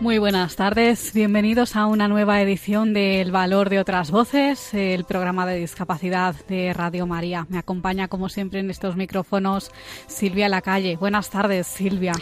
[0.00, 5.04] Muy buenas tardes, bienvenidos a una nueva edición de El Valor de otras Voces, el
[5.04, 7.46] programa de discapacidad de Radio María.
[7.50, 9.70] Me acompaña como siempre en estos micrófonos
[10.06, 10.96] Silvia Lacalle.
[10.96, 12.14] Buenas tardes, Silvia.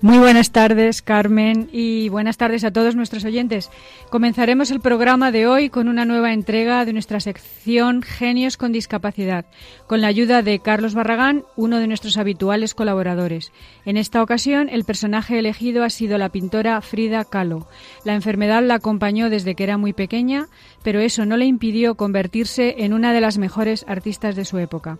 [0.00, 3.68] Muy buenas tardes, Carmen, y buenas tardes a todos nuestros oyentes.
[4.10, 9.44] Comenzaremos el programa de hoy con una nueva entrega de nuestra sección Genios con Discapacidad,
[9.88, 13.52] con la ayuda de Carlos Barragán, uno de nuestros habituales colaboradores.
[13.86, 17.66] En esta ocasión, el personaje elegido ha sido la pintora Frida Kahlo.
[18.04, 20.48] La enfermedad la acompañó desde que era muy pequeña,
[20.82, 24.98] pero eso no le impidió convertirse en una de las mejores artistas de su época.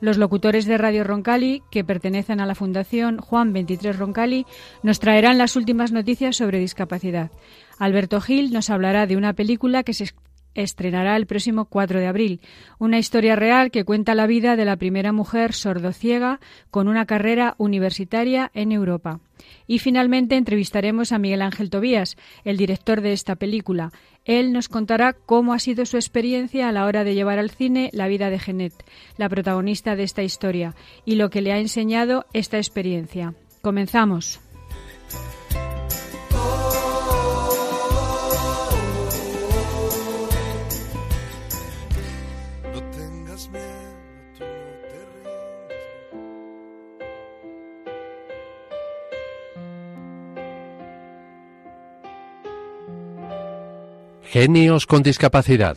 [0.00, 4.46] Los locutores de Radio Roncali, que pertenecen a la Fundación Juan 23 Roncali,
[4.82, 7.30] nos traerán las últimas noticias sobre discapacidad.
[7.78, 10.04] Alberto Gil nos hablará de una película que se
[10.54, 12.40] estrenará el próximo 4 de abril,
[12.78, 17.54] una historia real que cuenta la vida de la primera mujer sordociega con una carrera
[17.58, 19.20] universitaria en Europa.
[19.66, 23.92] Y finalmente entrevistaremos a Miguel Ángel Tobías, el director de esta película.
[24.24, 27.90] Él nos contará cómo ha sido su experiencia a la hora de llevar al cine
[27.92, 28.74] la vida de Genet,
[29.16, 33.34] la protagonista de esta historia, y lo que le ha enseñado esta experiencia.
[33.62, 34.40] Comenzamos.
[54.32, 55.76] Genios con discapacidad.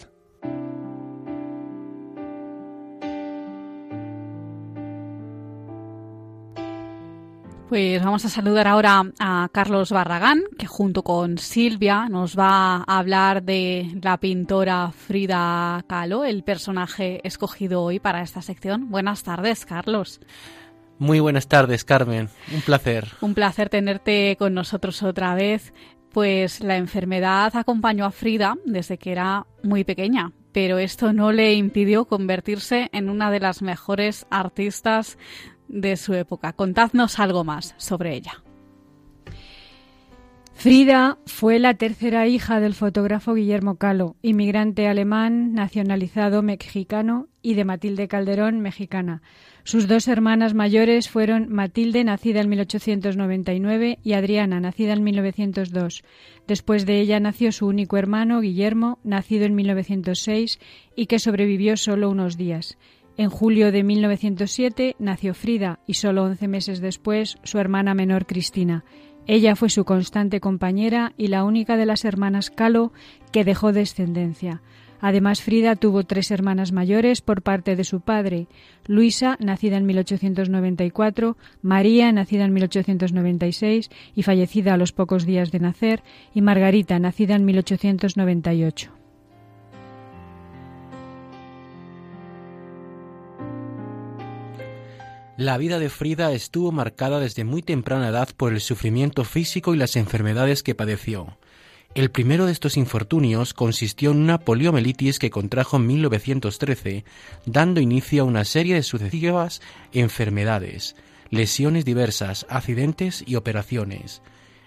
[7.68, 13.00] Pues vamos a saludar ahora a Carlos Barragán, que junto con Silvia nos va a
[13.00, 18.92] hablar de la pintora Frida Kahlo, el personaje escogido hoy para esta sección.
[18.92, 20.22] Buenas tardes, Carlos.
[21.00, 22.30] Muy buenas tardes, Carmen.
[22.54, 23.08] Un placer.
[23.20, 25.74] Un placer tenerte con nosotros otra vez.
[26.14, 31.56] Pues la enfermedad acompañó a Frida desde que era muy pequeña, pero esto no le
[31.56, 35.18] impidió convertirse en una de las mejores artistas
[35.68, 36.54] de su época.
[36.54, 38.44] Contadnos algo más sobre ella.
[40.54, 47.66] Frida fue la tercera hija del fotógrafo Guillermo Calo, inmigrante alemán nacionalizado mexicano, y de
[47.66, 49.22] Matilde Calderón, mexicana.
[49.66, 56.04] Sus dos hermanas mayores fueron Matilde, nacida en 1899, y Adriana, nacida en 1902.
[56.48, 60.60] Después de ella nació su único hermano, Guillermo, nacido en 1906
[60.96, 62.78] y que sobrevivió solo unos días.
[63.16, 68.86] En julio de 1907 nació Frida y solo once meses después su hermana menor Cristina.
[69.26, 72.92] Ella fue su constante compañera y la única de las hermanas Calo
[73.32, 74.62] que dejó descendencia.
[75.00, 78.48] Además, Frida tuvo tres hermanas mayores por parte de su padre,
[78.86, 85.60] Luisa, nacida en 1894, María, nacida en 1896 y fallecida a los pocos días de
[85.60, 86.04] nacer,
[86.34, 89.03] y Margarita, nacida en 1898.
[95.36, 99.78] La vida de Frida estuvo marcada desde muy temprana edad por el sufrimiento físico y
[99.78, 101.40] las enfermedades que padeció.
[101.96, 107.04] El primero de estos infortunios consistió en una poliomielitis que contrajo en 1913,
[107.48, 110.96] dando inicio a una serie de sucesivas enfermedades,
[111.32, 114.22] lesiones diversas, accidentes y operaciones.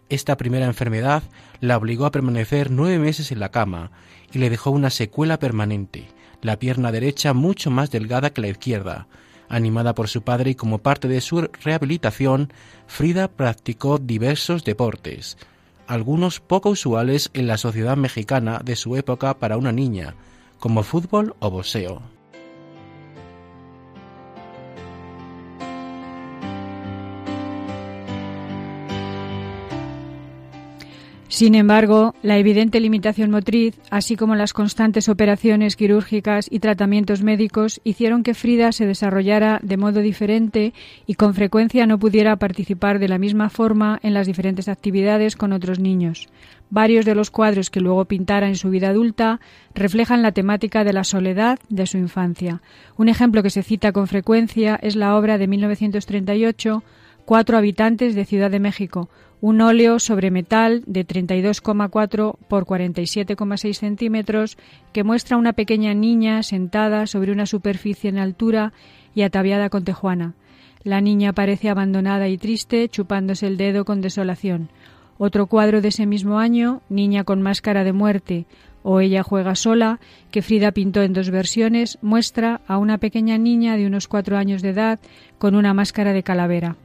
[0.09, 1.23] Esta primera enfermedad
[1.61, 3.93] la obligó a permanecer nueve meses en la cama
[4.33, 6.09] y le dejó una secuela permanente,
[6.43, 9.07] la pierna derecha mucho más delgada que la izquierda.
[9.49, 12.53] Animada por su padre y como parte de su rehabilitación,
[12.87, 15.37] Frida practicó diversos deportes,
[15.87, 20.15] algunos poco usuales en la sociedad mexicana de su época para una niña,
[20.59, 22.16] como fútbol o boxeo.
[31.29, 37.81] Sin embargo, la evidente limitación motriz, así como las constantes operaciones quirúrgicas y tratamientos médicos,
[37.83, 40.73] hicieron que Frida se desarrollara de modo diferente
[41.05, 45.53] y con frecuencia no pudiera participar de la misma forma en las diferentes actividades con
[45.53, 46.29] otros niños.
[46.71, 49.41] Varios de los cuadros que luego pintara en su vida adulta
[49.75, 52.63] reflejan la temática de la soledad de su infancia.
[52.97, 56.85] Un ejemplo que se cita con frecuencia es la obra de 1938
[57.27, 59.09] Cuatro habitantes de Ciudad de México,
[59.41, 64.59] un óleo sobre metal de 32,4 por 47,6 centímetros
[64.93, 68.73] que muestra una pequeña niña sentada sobre una superficie en altura
[69.15, 70.35] y ataviada con tejuana.
[70.83, 74.69] La niña parece abandonada y triste, chupándose el dedo con desolación.
[75.19, 78.47] Otro cuadro de ese mismo año, Niña con máscara de muerte,
[78.83, 79.99] o Ella juega sola,
[80.31, 84.63] que Frida pintó en dos versiones, muestra a una pequeña niña de unos cuatro años
[84.63, 85.01] de edad
[85.39, 86.77] con una máscara de calavera.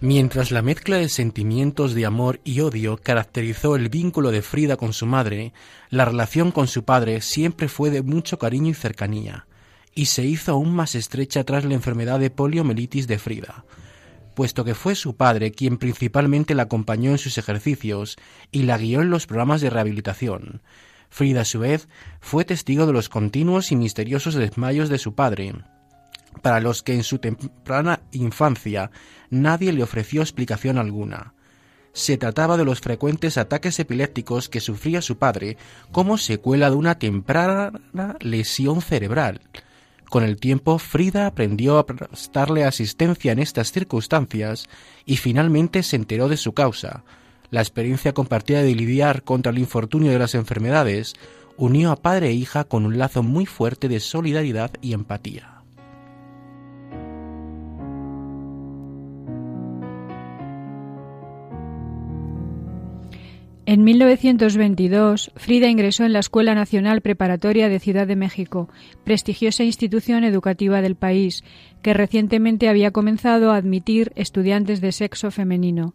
[0.00, 4.92] Mientras la mezcla de sentimientos de amor y odio caracterizó el vínculo de Frida con
[4.92, 5.52] su madre,
[5.90, 9.48] la relación con su padre siempre fue de mucho cariño y cercanía,
[9.96, 13.64] y se hizo aún más estrecha tras la enfermedad de poliomielitis de Frida,
[14.36, 18.18] puesto que fue su padre quien principalmente la acompañó en sus ejercicios
[18.52, 20.62] y la guió en los programas de rehabilitación.
[21.10, 21.88] Frida, a su vez,
[22.20, 25.54] fue testigo de los continuos y misteriosos desmayos de su padre,
[26.38, 28.90] para los que en su temprana infancia
[29.30, 31.34] nadie le ofreció explicación alguna.
[31.92, 35.56] Se trataba de los frecuentes ataques epilépticos que sufría su padre
[35.90, 37.72] como secuela de una temprana
[38.20, 39.40] lesión cerebral.
[40.08, 44.68] Con el tiempo, Frida aprendió a prestarle asistencia en estas circunstancias
[45.04, 47.04] y finalmente se enteró de su causa.
[47.50, 51.14] La experiencia compartida de lidiar contra el infortunio de las enfermedades
[51.56, 55.57] unió a padre e hija con un lazo muy fuerte de solidaridad y empatía.
[63.70, 68.70] En 1922, Frida ingresó en la Escuela Nacional Preparatoria de Ciudad de México,
[69.04, 71.44] prestigiosa institución educativa del país,
[71.82, 75.92] que recientemente había comenzado a admitir estudiantes de sexo femenino.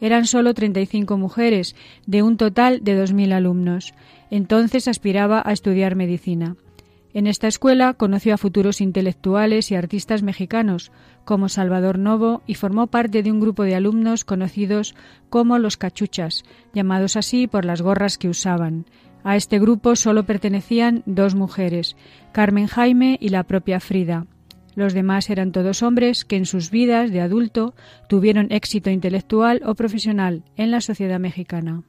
[0.00, 3.94] Eran solo 35 mujeres, de un total de 2.000 alumnos.
[4.32, 6.56] Entonces aspiraba a estudiar medicina.
[7.14, 10.90] En esta escuela conoció a futuros intelectuales y artistas mexicanos,
[11.24, 14.96] como Salvador Novo, y formó parte de un grupo de alumnos conocidos
[15.30, 16.42] como los cachuchas,
[16.74, 18.86] llamados así por las gorras que usaban.
[19.22, 21.96] A este grupo solo pertenecían dos mujeres,
[22.32, 24.26] Carmen Jaime y la propia Frida.
[24.74, 27.74] Los demás eran todos hombres que en sus vidas de adulto
[28.08, 31.84] tuvieron éxito intelectual o profesional en la sociedad mexicana.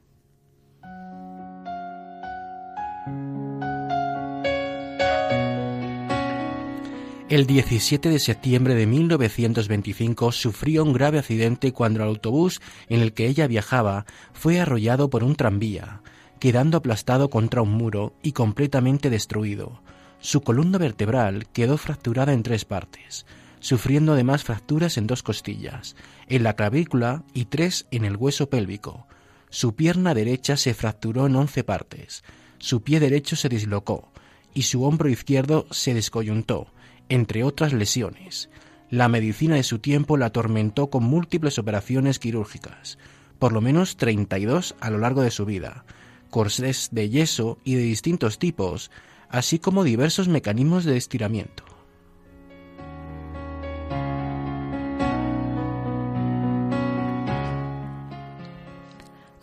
[7.28, 13.14] El 17 de septiembre de 1925 sufrió un grave accidente cuando el autobús en el
[13.14, 16.02] que ella viajaba fue arrollado por un tranvía,
[16.38, 19.82] quedando aplastado contra un muro y completamente destruido.
[20.20, 23.26] Su columna vertebral quedó fracturada en tres partes,
[23.58, 25.96] sufriendo además fracturas en dos costillas,
[26.28, 29.08] en la clavícula y tres en el hueso pélvico.
[29.50, 32.22] Su pierna derecha se fracturó en once partes,
[32.58, 34.12] su pie derecho se dislocó
[34.54, 36.68] y su hombro izquierdo se descoyuntó,
[37.08, 38.48] entre otras lesiones.
[38.90, 42.98] La medicina de su tiempo la atormentó con múltiples operaciones quirúrgicas,
[43.38, 45.84] por lo menos 32 a lo largo de su vida,
[46.30, 48.90] corsés de yeso y de distintos tipos,
[49.28, 51.75] así como diversos mecanismos de estiramiento.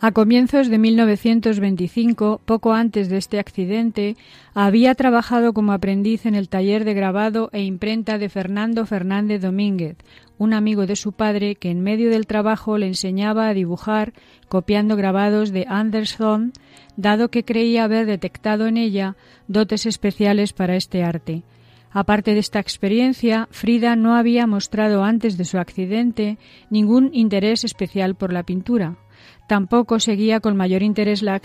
[0.06, 4.18] A comienzos de 1925, poco antes de este accidente,
[4.52, 9.96] había trabajado como aprendiz en el taller de grabado e imprenta de Fernando Fernández Domínguez,
[10.36, 14.12] un amigo de su padre que en medio del trabajo le enseñaba a dibujar
[14.50, 16.52] copiando grabados de Anderson,
[16.98, 19.16] dado que creía haber detectado en ella
[19.48, 21.44] dotes especiales para este arte.
[21.90, 26.36] Aparte de esta experiencia, Frida no había mostrado antes de su accidente
[26.68, 28.98] ningún interés especial por la pintura.
[29.46, 31.40] Tampoco seguía con mayor interés la,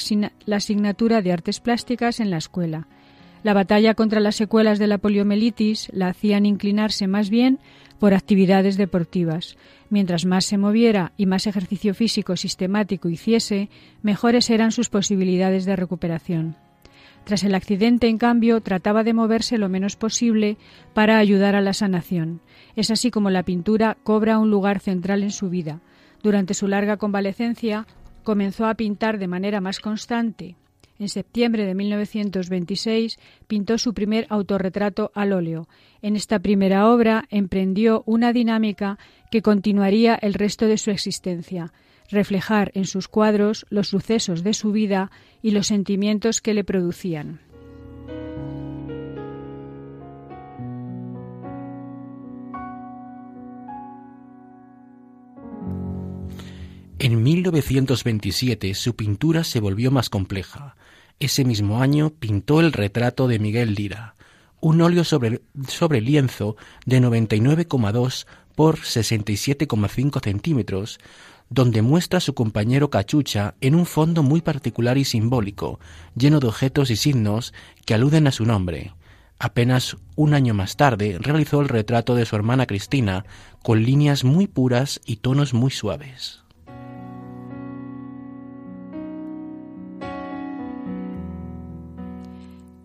[0.52, 2.88] asignatura de artes plásticas en la escuela.
[3.44, 7.60] La batalla contra las secuelas de la poliomielitis la hacían inclinarse más bien
[8.00, 9.58] por actividades deportivas.
[9.90, 13.70] Mientras más se moviera y más ejercicio físico sistemático hiciese,
[14.02, 16.56] mejores eran sus posibilidades de recuperación.
[17.26, 20.58] Tras el accidente, en cambio, trataba de moverse lo menos posible
[20.94, 22.42] para ayudar a la sanación.
[22.76, 25.82] Es así como la pintura cobra un lugar central en su vida.
[26.22, 27.88] Durante su larga convalecencia
[28.24, 30.56] comenzó a pintar de manera más constante.
[31.00, 35.70] En septiembre de 1926 pintó su primer autorretrato al óleo.
[36.02, 39.00] En esta primera obra emprendió una dinámica
[39.32, 41.72] que continuaría el resto de su existencia,
[42.10, 45.10] reflejar en sus cuadros los sucesos de su vida
[45.42, 47.40] y los sentimientos que le producían.
[57.02, 60.76] En 1927 su pintura se volvió más compleja.
[61.18, 64.16] Ese mismo año pintó el retrato de Miguel Lira,
[64.60, 65.40] un óleo sobre,
[65.70, 71.00] sobre lienzo de 99,2 por 67,5 centímetros,
[71.50, 75.80] donde muestra a su compañero Cachucha en un fondo muy particular y simbólico,
[76.16, 77.54] lleno de objetos y signos
[77.86, 78.94] que aluden a su nombre.
[79.40, 83.24] Apenas un año más tarde realizó el retrato de su hermana Cristina,
[83.64, 86.39] con líneas muy puras y tonos muy suaves.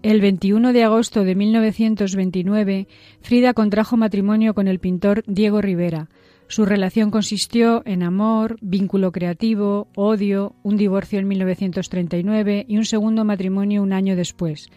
[0.05, 2.89] El 21 de agosto de 1929,
[3.23, 6.11] Frida contrajo matrimonio con el pintor Diego Rivera.
[6.47, 13.25] Su relación consistió en amor, vínculo creativo, odio, un divorcio en 1939 y un segundo
[13.25, 14.69] matrimonio un año después.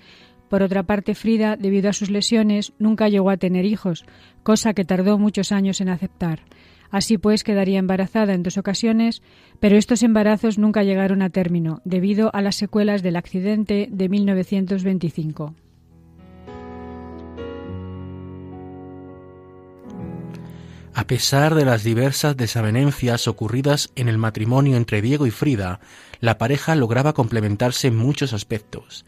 [0.48, 4.06] Por otra parte, Frida, debido a sus lesiones, nunca llegó a tener hijos,
[4.44, 6.40] cosa que tardó muchos años en aceptar.
[6.90, 9.22] Así pues, quedaría embarazada en dos ocasiones,
[9.60, 15.56] pero estos embarazos nunca llegaron a término, debido a las secuelas del accidente de 1925.
[20.98, 25.80] A pesar de las diversas desavenencias ocurridas en el matrimonio entre Diego y Frida,
[26.22, 29.06] la pareja lograba complementarse en muchos aspectos.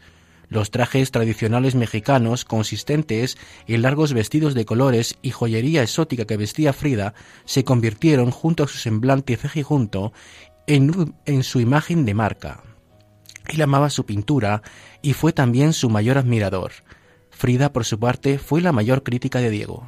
[0.50, 3.38] Los trajes tradicionales mexicanos, consistentes
[3.68, 7.14] en largos vestidos de colores y joyería exótica que vestía Frida,
[7.44, 10.12] se convirtieron, junto a su semblante cejijunto,
[10.66, 12.64] en, en su imagen de marca.
[13.46, 14.62] Él amaba su pintura
[15.02, 16.72] y fue también su mayor admirador.
[17.30, 19.86] Frida, por su parte, fue la mayor crítica de Diego.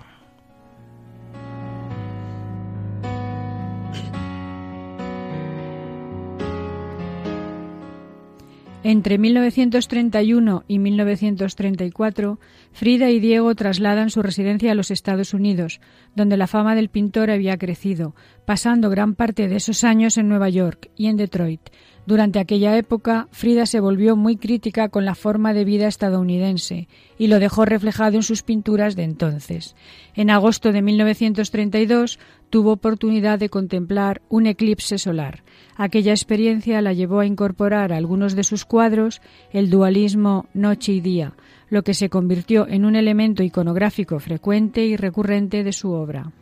[8.85, 12.41] Entre 1931 y 1934,
[12.73, 15.81] Frida y Diego trasladan su residencia a los Estados Unidos,
[16.17, 20.49] donde la fama del pintor había crecido, pasando gran parte de esos años en Nueva
[20.49, 21.61] York y en Detroit.
[22.05, 27.29] Durante aquella época, Frida se volvió muy crítica con la forma de vida estadounidense y
[27.29, 29.77] lo dejó reflejado en sus pinturas de entonces.
[30.15, 32.19] En agosto de 1932
[32.51, 35.45] tuvo oportunidad de contemplar un eclipse solar.
[35.77, 41.01] Aquella experiencia la llevó a incorporar a algunos de sus cuadros el dualismo noche y
[41.01, 41.35] día,
[41.71, 46.33] lo que se convirtió en un elemento iconográfico frecuente y recurrente de su obra.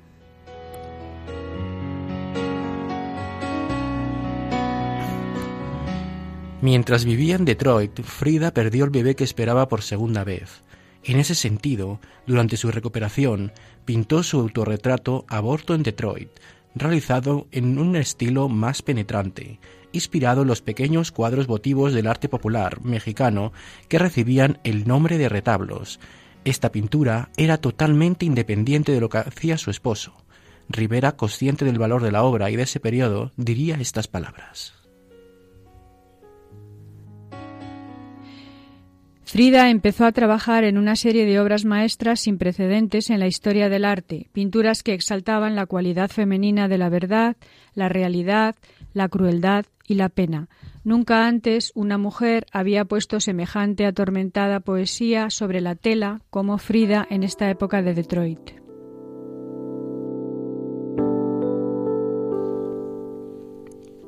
[6.62, 10.62] Mientras vivía en Detroit, Frida perdió el bebé que esperaba por segunda vez.
[11.02, 13.52] En ese sentido, durante su recuperación,
[13.86, 16.28] pintó su autorretrato Aborto en Detroit,
[16.74, 19.58] realizado en un estilo más penetrante,
[19.92, 23.54] inspirado en los pequeños cuadros votivos del arte popular mexicano
[23.88, 25.98] que recibían el nombre de retablos.
[26.44, 30.14] Esta pintura era totalmente independiente de lo que hacía su esposo.
[30.68, 34.79] Rivera, consciente del valor de la obra y de ese periodo, diría estas palabras.
[39.30, 43.68] Frida empezó a trabajar en una serie de obras maestras sin precedentes en la historia
[43.68, 47.36] del arte, pinturas que exaltaban la cualidad femenina de la verdad,
[47.76, 48.56] la realidad,
[48.92, 50.48] la crueldad y la pena.
[50.82, 57.22] Nunca antes una mujer había puesto semejante atormentada poesía sobre la tela como Frida en
[57.22, 58.59] esta época de Detroit.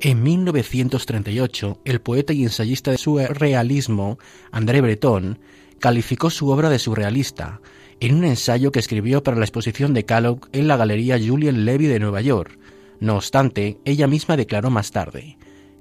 [0.05, 4.19] En 1938, el poeta y ensayista de surrealismo,
[4.51, 5.39] André Breton,
[5.79, 7.61] calificó su obra de surrealista
[8.01, 11.87] en un ensayo que escribió para la exposición de Kellogg en la Galería Julian Levy
[11.87, 12.59] de Nueva York.
[12.99, 15.37] No obstante, ella misma declaró más tarde,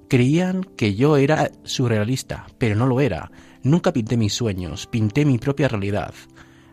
[0.07, 3.33] creían que yo era surrealista, pero no lo era.
[3.65, 6.15] Nunca pinté mis sueños, pinté mi propia realidad.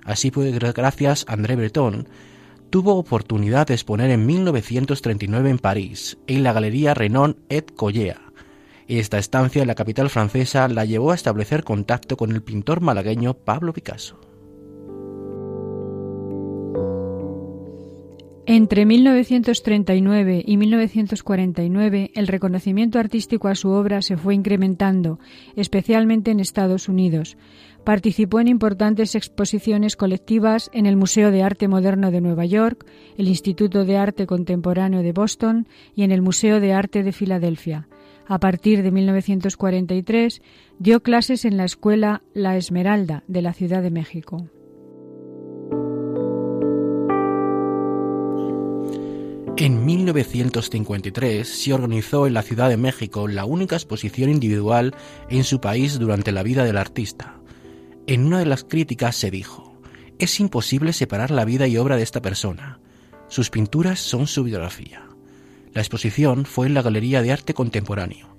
[0.04, 2.08] Así pues, gracias a André Breton,
[2.70, 8.22] tuvo oportunidad de exponer en 1939 en París, en la Galería Renon et Collea.
[8.88, 13.36] Esta estancia en la capital francesa la llevó a establecer contacto con el pintor malagueño
[13.36, 14.20] Pablo Picasso.
[18.52, 25.20] Entre 1939 y 1949, el reconocimiento artístico a su obra se fue incrementando,
[25.56, 27.38] especialmente en Estados Unidos.
[27.90, 32.86] Participó en importantes exposiciones colectivas en el Museo de Arte Moderno de Nueva York,
[33.18, 37.88] el Instituto de Arte Contemporáneo de Boston y en el Museo de Arte de Filadelfia.
[38.28, 40.44] A partir de 1943
[40.78, 44.46] dio clases en la Escuela La Esmeralda de la Ciudad de México.
[49.58, 54.94] En 1953 se organizó en la Ciudad de México la única exposición individual
[55.32, 57.39] en su país durante la vida del artista.
[58.10, 59.80] En una de las críticas se dijo,
[60.18, 62.80] es imposible separar la vida y obra de esta persona.
[63.28, 65.04] Sus pinturas son su biografía.
[65.76, 68.36] La exposición fue en la Galería de Arte Contemporáneo.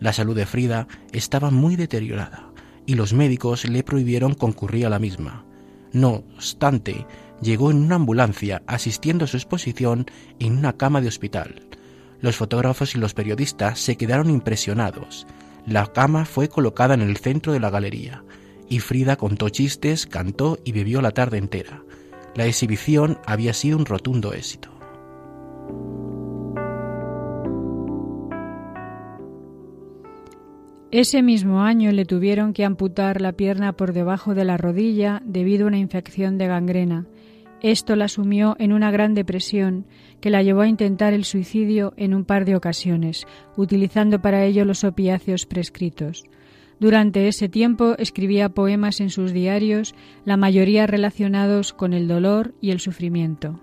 [0.00, 2.50] La salud de Frida estaba muy deteriorada,
[2.84, 5.46] y los médicos le prohibieron concurrir a la misma.
[5.94, 7.06] No obstante,
[7.40, 10.04] llegó en una ambulancia asistiendo a su exposición
[10.40, 11.62] en una cama de hospital.
[12.20, 15.26] Los fotógrafos y los periodistas se quedaron impresionados.
[15.64, 18.22] La cama fue colocada en el centro de la galería
[18.68, 21.82] y Frida contó chistes, cantó y bebió la tarde entera.
[22.34, 24.70] La exhibición había sido un rotundo éxito.
[30.92, 35.64] Ese mismo año le tuvieron que amputar la pierna por debajo de la rodilla debido
[35.64, 37.06] a una infección de gangrena.
[37.60, 39.86] Esto la sumió en una gran depresión
[40.20, 44.64] que la llevó a intentar el suicidio en un par de ocasiones, utilizando para ello
[44.64, 46.24] los opiáceos prescritos.
[46.78, 52.70] Durante ese tiempo escribía poemas en sus diarios, la mayoría relacionados con el dolor y
[52.70, 53.60] el sufrimiento.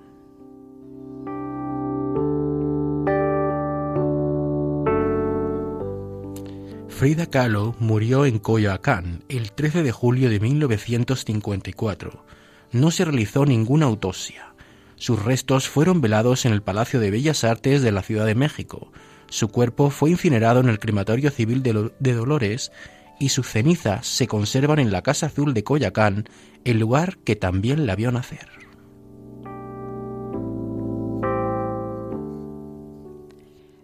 [6.88, 12.24] Frida Kahlo murió en Coyoacán el 13 de julio de 1954.
[12.72, 14.54] No se realizó ninguna autopsia.
[14.96, 18.92] Sus restos fueron velados en el Palacio de Bellas Artes de la Ciudad de México.
[19.28, 22.72] Su cuerpo fue incinerado en el crematorio civil de, de Dolores
[23.20, 26.26] y sus cenizas se conservan en la Casa Azul de Coyacán,
[26.66, 28.64] el lugar que también la vio nacer.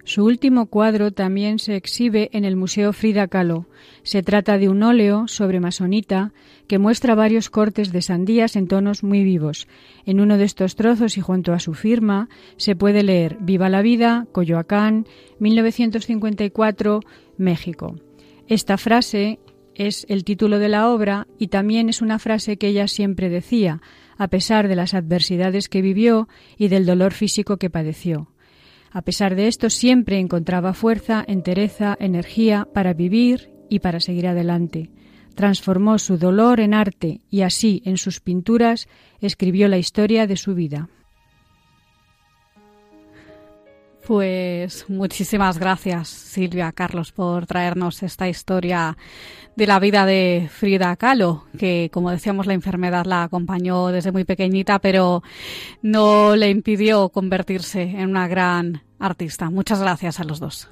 [0.10, 3.68] Su último cuadro también se exhibe en el Museo Frida Kahlo.
[4.02, 6.34] Se trata de un óleo sobre masonita
[6.68, 9.68] que muestra varios cortes de sandías en tonos muy vivos.
[10.08, 13.84] En uno de estos trozos y junto a su firma se puede leer Viva la
[13.84, 15.06] vida, Coyoacán,
[15.38, 17.02] 1954,
[17.38, 17.96] México.
[18.50, 19.38] Esta frase
[19.76, 23.80] es el título de la obra y también es una frase que ella siempre decía,
[24.18, 28.32] a pesar de las adversidades que vivió y del dolor físico que padeció.
[28.92, 34.90] A pesar de esto, siempre encontraba fuerza, entereza, energía para vivir y para seguir adelante.
[35.36, 38.88] Transformó su dolor en arte y así, en sus pinturas,
[39.22, 40.90] escribió la historia de su vida.
[44.10, 48.98] Pues muchísimas gracias, Silvia Carlos, por traernos esta historia
[49.56, 54.24] de la vida de Frida Kahlo, que como decíamos la enfermedad la acompañó desde muy
[54.24, 55.22] pequeñita, pero
[55.84, 59.52] no le impidió convertirse en una gran artista.
[59.52, 60.68] Muchas gracias a los dos.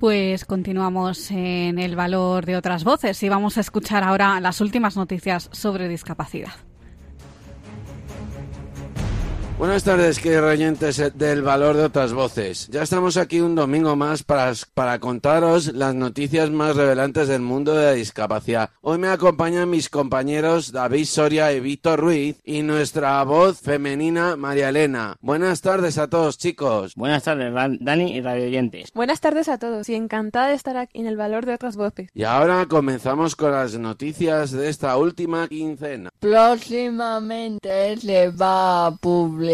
[0.00, 4.96] Pues continuamos en el valor de otras voces y vamos a escuchar ahora las últimas
[4.96, 6.69] noticias sobre discapacidad.
[9.60, 12.66] Buenas tardes, queridos oyentes del valor de otras voces.
[12.68, 17.74] Ya estamos aquí un domingo más para, para contaros las noticias más revelantes del mundo
[17.74, 18.70] de la discapacidad.
[18.80, 24.70] Hoy me acompañan mis compañeros David Soria y Víctor Ruiz y nuestra voz femenina María
[24.70, 25.18] Elena.
[25.20, 26.94] Buenas tardes a todos, chicos.
[26.94, 28.90] Buenas tardes, Dani y radio oyentes.
[28.94, 32.08] Buenas tardes a todos y encantada de estar aquí en el valor de otras voces.
[32.14, 36.08] Y ahora comenzamos con las noticias de esta última quincena.
[36.18, 39.49] Próximamente se va a publicar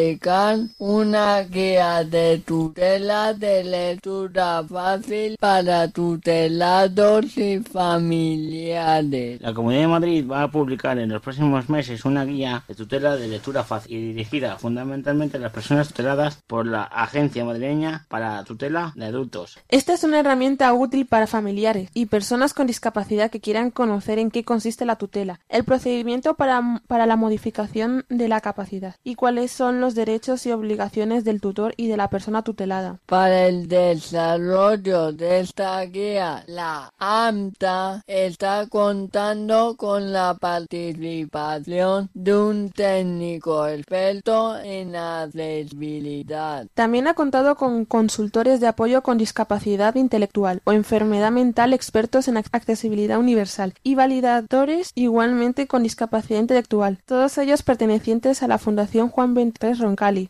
[0.78, 9.40] una guía de tutela de lectura fácil para tutelados y familiares.
[9.40, 13.16] La Comunidad de Madrid va a publicar en los próximos meses una guía de tutela
[13.16, 18.44] de lectura fácil y dirigida fundamentalmente a las personas tuteladas por la Agencia Madrileña para
[18.44, 19.58] Tutela de Adultos.
[19.68, 24.30] Esta es una herramienta útil para familiares y personas con discapacidad que quieran conocer en
[24.30, 29.52] qué consiste la tutela, el procedimiento para, para la modificación de la capacidad y cuáles
[29.52, 32.98] son los los derechos y obligaciones del tutor y de la persona tutelada.
[33.06, 42.70] Para el desarrollo de esta guía, la AMTA está contando con la participación de un
[42.70, 46.66] técnico experto en accesibilidad.
[46.74, 52.38] También ha contado con consultores de apoyo con discapacidad intelectual o enfermedad mental expertos en
[52.38, 59.34] accesibilidad universal y validadores igualmente con discapacidad intelectual, todos ellos pertenecientes a la Fundación Juan
[59.34, 59.75] 23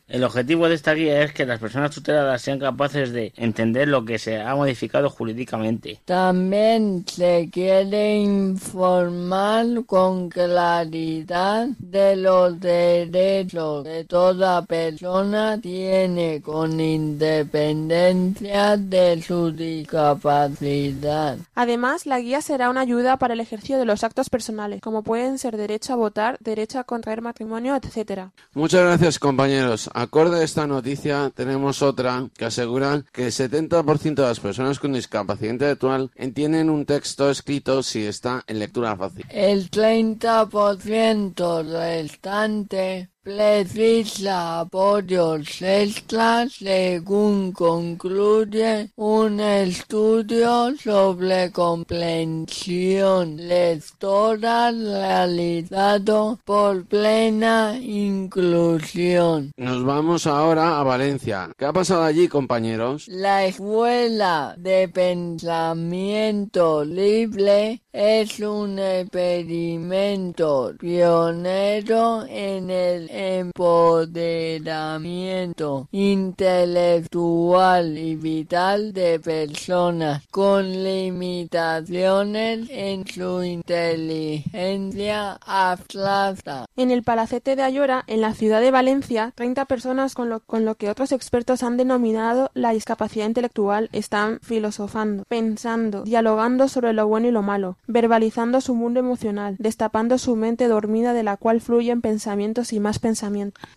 [0.09, 4.05] El objetivo de esta guía es que las personas tuteladas sean capaces de entender lo
[4.05, 6.01] que se ha modificado jurídicamente.
[6.05, 18.77] También se quiere informar con claridad de los derechos que toda persona tiene con independencia
[18.77, 21.39] de su discapacidad.
[21.55, 25.39] Además, la guía será una ayuda para el ejercicio de los actos personales, como pueden
[25.39, 28.31] ser derecho a votar, derecho a contraer matrimonio, etc.
[28.55, 29.91] Muchas gracias compañeros.
[29.93, 34.93] Acorde a esta noticia tenemos otra que asegura que el 70% de las personas con
[34.93, 39.27] discapacidad intelectual entienden un texto escrito si está en lectura fácil.
[39.29, 56.85] El 30% restante precisa apoyos extras según concluye un estudio sobre comprensión lectora realizado por
[56.87, 59.51] Plena Inclusión.
[59.57, 61.51] Nos vamos ahora a Valencia.
[61.59, 63.09] ¿Qué ha pasado allí, compañeros?
[63.09, 78.93] La Escuela de Pensamiento Libre es un experimento pionero en el empoderamiento intelectual y vital
[78.93, 86.67] de personas con limitaciones en su inteligencia abstracta.
[86.77, 90.67] En el Palacete de Ayora, en la ciudad de Valencia, 30 personas con lo, con
[90.67, 97.07] lo que otros expertos han denominado la discapacidad intelectual están filosofando, pensando, dialogando sobre lo
[97.07, 101.63] bueno y lo malo, verbalizando su mundo emocional, destapando su mente dormida de la cual
[101.63, 103.01] fluyen pensamientos y más.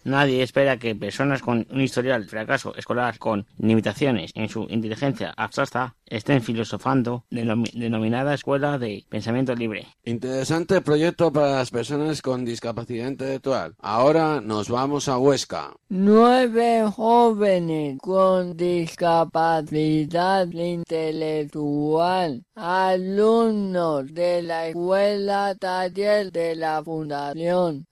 [0.03, 5.33] Nadie espera que personas con un historial de fracaso escolar con limitaciones en su inteligencia
[5.37, 9.85] abstracta estén filosofando, denomi- denominada Escuela de Pensamiento Libre.
[10.03, 13.75] Interesante proyecto para las personas con discapacidad intelectual.
[13.79, 15.71] Ahora nos vamos a Huesca.
[15.89, 27.85] Nueve jóvenes con discapacidad intelectual, alumnos de la escuela taller de la Fundación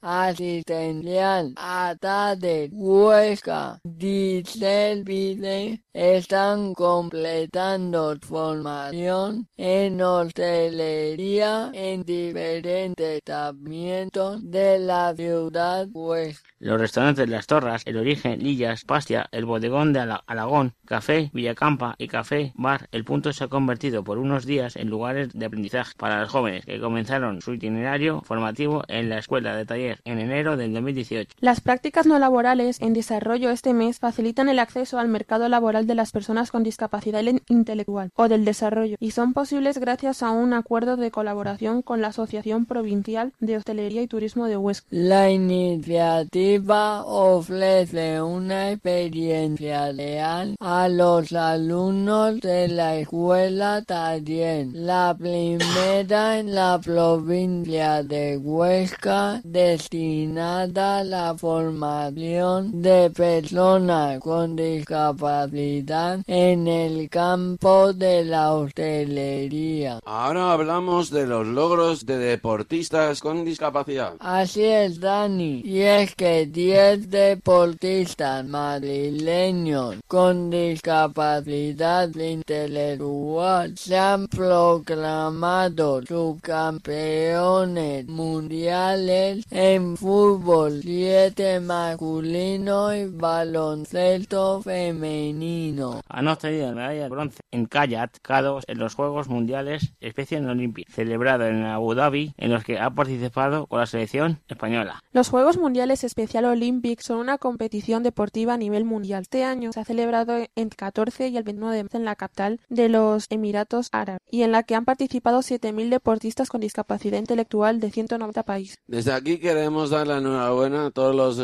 [1.27, 15.87] Asistencial ATADE Huesca Dicelvide están completando formación en hostelería en diferentes establecimientos de la ciudad
[15.91, 16.47] Huesca.
[16.59, 21.93] Los restaurantes Las Torras, El Origen, Lillas, Pastia, El Bodegón de Ala- Alagón, Café, Villacampa
[21.99, 25.93] y Café Bar El Punto se ha convertido por unos días en lugares de aprendizaje
[25.97, 30.57] para los jóvenes que comenzaron su itinerario formativo en la escuela de taller en enero
[30.57, 31.16] del 2018.
[31.39, 35.95] Las prácticas no laborales en desarrollo este mes facilitan el acceso al mercado laboral de
[35.95, 40.53] las personas con discapacidad in- intelectual o del desarrollo y son posibles gracias a un
[40.53, 44.87] acuerdo de colaboración con la Asociación Provincial de Hostelería y Turismo de Huesca.
[44.91, 56.39] La iniciativa ofrece una experiencia real a los alumnos de la escuela taller, la primera
[56.39, 67.93] en la provincia de Huesca destinada la formación de personas con discapacidad en el campo
[67.93, 69.99] de la hostelería.
[70.05, 74.13] Ahora hablamos de los logros de deportistas con discapacidad.
[74.19, 75.61] Así es, Dani.
[75.63, 89.97] Y es que 10 deportistas madrileños con discapacidad intelectual se han proclamado subcampeones mundiales en
[89.97, 95.99] fútbol 7 masculino y baloncesto femenino.
[96.07, 101.45] Han obtenido medalla de bronce en kayak K2 en los Juegos Mundiales Special Olympics, celebrado
[101.45, 105.03] en Abu Dhabi, en los que ha participado con la selección española.
[105.11, 109.23] Los Juegos Mundiales Especial Olympics son una competición deportiva a nivel mundial.
[109.23, 112.15] Este año se ha celebrado entre el 14 y el 29 de marzo en la
[112.15, 117.19] capital de los Emiratos Árabes y en la que han participado 7.000 deportistas con discapacidad
[117.19, 118.79] intelectual de 190 países.
[118.87, 121.37] Desde aquí queremos dar la enhorabuena a todos los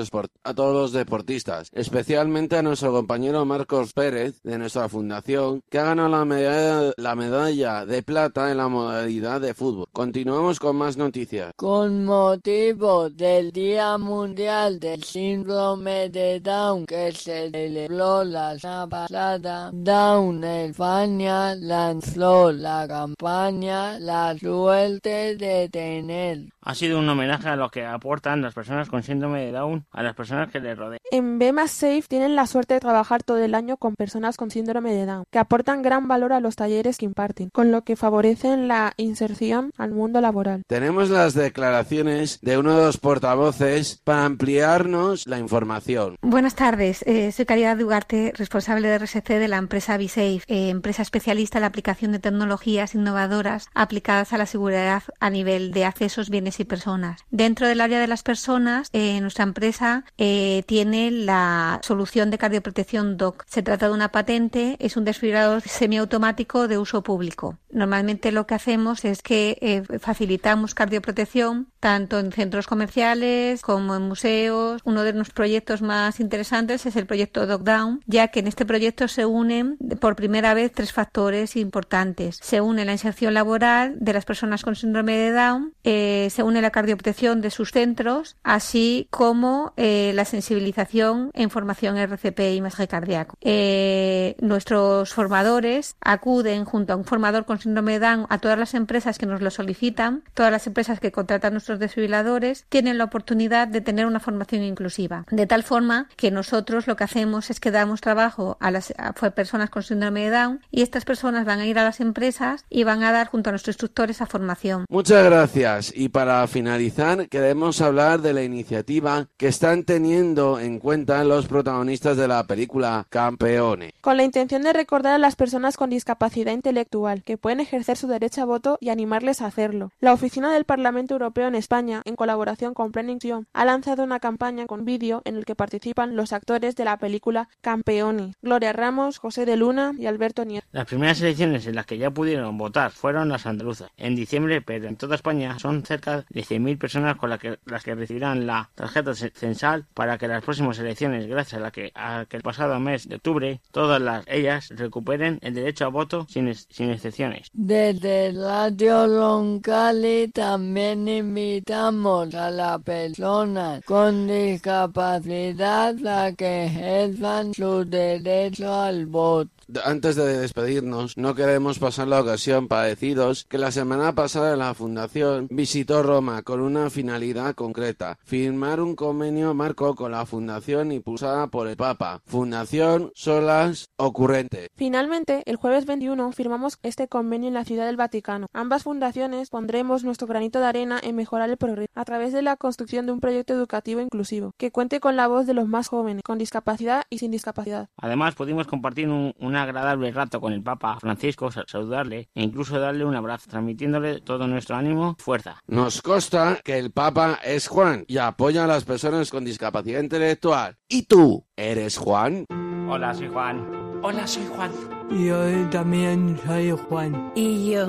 [0.43, 5.85] a todos los deportistas, especialmente a nuestro compañero Marcos Pérez de nuestra fundación, que ha
[5.85, 9.87] ganado la medalla, la medalla de plata en la modalidad de fútbol.
[9.91, 11.53] Continuamos con más noticias.
[11.55, 19.69] Con motivo del Día Mundial del Síndrome de Down que se celebró la semana pasada,
[19.73, 26.49] Down España lanzó la campaña La suerte de tener.
[26.61, 29.85] Ha sido un homenaje a lo que aportan las personas con síndrome síndrome de Down
[29.91, 30.99] a las personas que les rodean.
[31.11, 34.93] En B Safe tienen la suerte de trabajar todo el año con personas con síndrome
[34.93, 38.67] de Down, que aportan gran valor a los talleres que imparten, con lo que favorecen
[38.67, 40.63] la inserción al mundo laboral.
[40.67, 46.17] Tenemos las declaraciones de uno de los portavoces para ampliarnos la información.
[46.21, 51.01] Buenas tardes, eh, soy Caridad Dugarte, responsable de RSC de la empresa BeSafe, eh, empresa
[51.01, 56.29] especialista en la aplicación de tecnologías innovadoras aplicadas a la seguridad a nivel de accesos,
[56.29, 57.21] bienes y personas.
[57.29, 63.17] Dentro del área de las personas, eh, nuestra empresa eh, tiene la solución de cardioprotección
[63.17, 63.45] DOC.
[63.47, 67.57] Se trata de una patente, es un desfibrilador semiautomático de uso público.
[67.71, 74.03] Normalmente lo que hacemos es que eh, facilitamos cardioprotección tanto en centros comerciales como en
[74.03, 74.81] museos.
[74.85, 79.07] Uno de los proyectos más interesantes es el proyecto DocDown, ya que en este proyecto
[79.07, 82.39] se unen por primera vez tres factores importantes.
[82.41, 86.61] Se une la inserción laboral de las personas con síndrome de Down, eh, se une
[86.61, 92.87] la cardioprotección de sus centros, así como eh, la sensibilización e información RCP y masaje
[92.87, 93.37] cardíaco.
[93.41, 98.73] Eh, nuestros formadores acuden junto a un formador con síndrome de Down a todas las
[98.73, 103.67] empresas que nos lo solicitan, todas las empresas que contratan nuestros desfibriladores tienen la oportunidad
[103.67, 107.71] de tener una formación inclusiva, de tal forma que nosotros lo que hacemos es que
[107.71, 108.93] damos trabajo a las
[109.35, 112.83] personas con síndrome de Down y estas personas van a ir a las empresas y
[112.83, 114.85] van a dar junto a nuestros instructores a formación.
[114.89, 115.93] Muchas gracias.
[115.95, 118.92] Y para finalizar, queremos hablar de la iniciativa
[119.37, 123.93] que están teniendo en cuenta los protagonistas de la película Campeone.
[124.01, 128.07] Con la intención de recordar a las personas con discapacidad intelectual que pueden ejercer su
[128.07, 129.91] derecho a voto y animarles a hacerlo.
[129.99, 133.19] La Oficina del Parlamento Europeo en España, en colaboración con Planning
[133.53, 137.49] ha lanzado una campaña con vídeo en el que participan los actores de la película
[137.61, 140.67] Campeone, Gloria Ramos, José de Luna y Alberto Nieto.
[140.71, 144.87] Las primeras elecciones en las que ya pudieron votar fueron las andaluzas en diciembre, pero
[144.87, 148.69] en toda España son cerca de 100.000 personas con las que, las que recibirán la
[148.83, 152.79] tarjeta censal para que las próximas elecciones, gracias a la que, a que el pasado
[152.79, 157.47] mes de octubre todas las, ellas recuperen el derecho a voto sin, sin excepciones.
[157.53, 168.73] Desde Radio Roncali también invitamos a las personas con discapacidad a que ejerzan su derecho
[168.73, 169.51] al voto.
[169.85, 174.73] Antes de despedirnos, no queremos pasar la ocasión para deciros que la semana pasada la
[174.73, 178.19] Fundación visitó Roma con una finalidad concreta,
[178.63, 184.69] firmar un convenio marco con la Fundación impulsada por el Papa, Fundación Solas Ocurrente.
[184.75, 188.47] Finalmente, el jueves 21 firmamos este convenio en la Ciudad del Vaticano.
[188.53, 192.55] Ambas fundaciones pondremos nuestro granito de arena en mejorar el progreso a través de la
[192.55, 196.23] construcción de un proyecto educativo inclusivo, que cuente con la voz de los más jóvenes,
[196.23, 197.89] con discapacidad y sin discapacidad.
[197.97, 203.03] Además, pudimos compartir un, un agradable rato con el Papa Francisco, saludarle e incluso darle
[203.03, 205.61] un abrazo, transmitiéndole todo nuestro ánimo y fuerza.
[205.67, 210.77] Nos consta que el Papa es Juan y apoya a las personas con discapacidad intelectual.
[210.87, 212.45] ¿Y tú eres Juan?
[212.87, 213.99] Hola, soy Juan.
[214.03, 214.71] Hola, soy Juan.
[215.09, 217.31] Yo también soy Juan.
[217.35, 217.87] Y yo.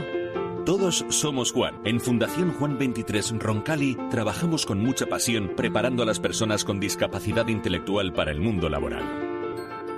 [0.64, 1.74] Todos somos Juan.
[1.84, 7.48] En Fundación Juan 23 Roncali trabajamos con mucha pasión preparando a las personas con discapacidad
[7.48, 9.33] intelectual para el mundo laboral.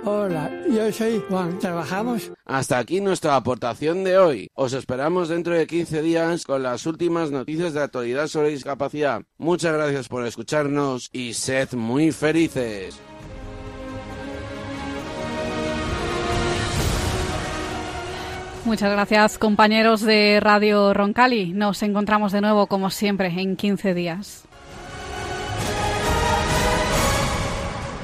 [0.05, 1.59] Hola, yo soy Juan.
[1.59, 2.31] ¿Trabajamos?
[2.45, 4.49] Hasta aquí nuestra aportación de hoy.
[4.53, 9.23] Os esperamos dentro de 15 días con las últimas noticias de actualidad sobre discapacidad.
[9.37, 12.99] Muchas gracias por escucharnos y sed muy felices.
[18.65, 21.53] Muchas gracias compañeros de Radio Roncali.
[21.53, 24.46] Nos encontramos de nuevo como siempre en 15 días.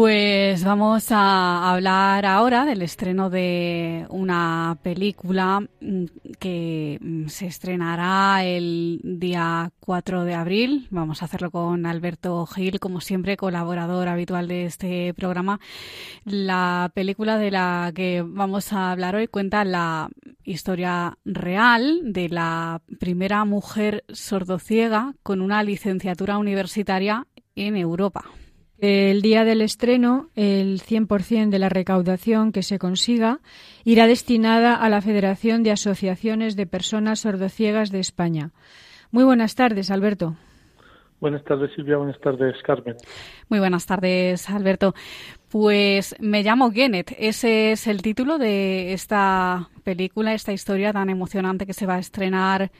[0.00, 6.04] Pues vamos a hablar ahora del estreno de una película mm,
[6.38, 10.86] que mm, se estrenará el día 4 de abril.
[10.90, 15.58] Vamos a hacerlo con Alberto Gil, como siempre, colaborador habitual de este programa.
[16.24, 20.10] La película de la que vamos a hablar hoy cuenta la
[20.44, 28.26] historia real de la primera mujer sordociega con una licenciatura universitaria en Europa.
[28.80, 33.40] El día del estreno, el 100% de la recaudación que se consiga
[33.84, 38.52] irá destinada a la Federación de Asociaciones de Personas Sordociegas de España.
[39.10, 40.36] Muy buenas tardes, Alberto.
[41.20, 41.96] Buenas tardes, Silvia.
[41.96, 42.94] Buenas tardes, Carmen.
[43.48, 44.94] Muy buenas tardes, Alberto.
[45.48, 47.16] Pues me llamo Genet.
[47.18, 51.98] Ese es el título de esta película, esta historia tan emocionante que se va a
[51.98, 52.70] estrenar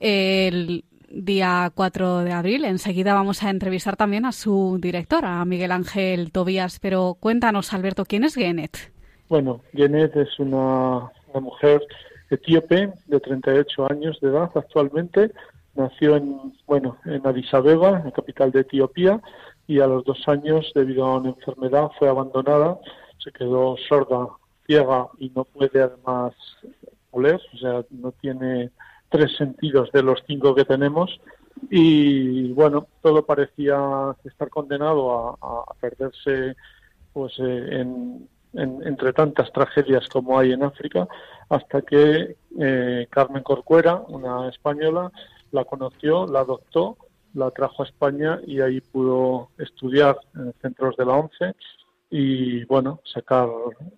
[0.00, 2.64] el día 4 de abril.
[2.64, 6.78] Enseguida vamos a entrevistar también a su director, a Miguel Ángel Tobías.
[6.80, 8.92] Pero cuéntanos, Alberto, ¿quién es Genet?
[9.28, 11.82] Bueno, Genet es una, una mujer
[12.30, 15.30] etíope de 38 años de edad actualmente
[15.74, 19.20] Nació en, bueno, en Addis Abeba, la capital de Etiopía,
[19.66, 22.78] y a los dos años, debido a una enfermedad, fue abandonada,
[23.18, 24.28] se quedó sorda,
[24.66, 26.34] ciega y no puede además
[27.10, 28.70] oler, o sea, no tiene
[29.08, 31.20] tres sentidos de los cinco que tenemos.
[31.70, 36.56] Y bueno, todo parecía estar condenado a, perderse
[37.12, 41.08] pues eh, en, entre tantas tragedias como hay en África,
[41.48, 45.10] hasta que eh, Carmen Corcuera, una española,
[45.50, 46.96] la conoció, la adoptó,
[47.34, 51.54] la trajo a España y ahí pudo estudiar en centros de la ONCE
[52.10, 53.48] y bueno, sacar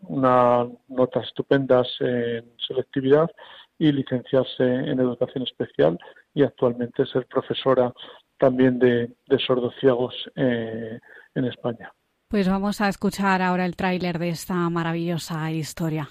[0.03, 3.31] unas notas estupendas en selectividad
[3.79, 5.99] y licenciarse en educación especial
[6.35, 7.93] y actualmente ser profesora
[8.39, 10.99] también de, de sordociegos eh,
[11.35, 11.93] en España.
[12.29, 16.09] Pues vamos a escuchar ahora el tráiler de esta maravillosa historia.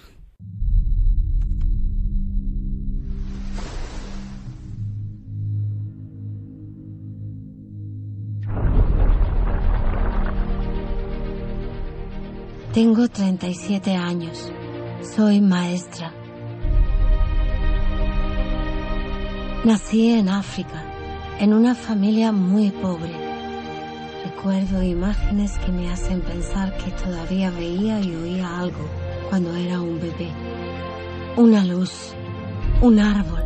[12.76, 14.52] Tengo 37 años.
[15.00, 16.12] Soy maestra.
[19.66, 20.84] Nací en África,
[21.40, 23.10] en una familia muy pobre.
[24.24, 28.88] Recuerdo imágenes que me hacen pensar que todavía veía y oía algo
[29.28, 30.30] cuando era un bebé.
[31.36, 32.14] Una luz,
[32.80, 33.42] un árbol.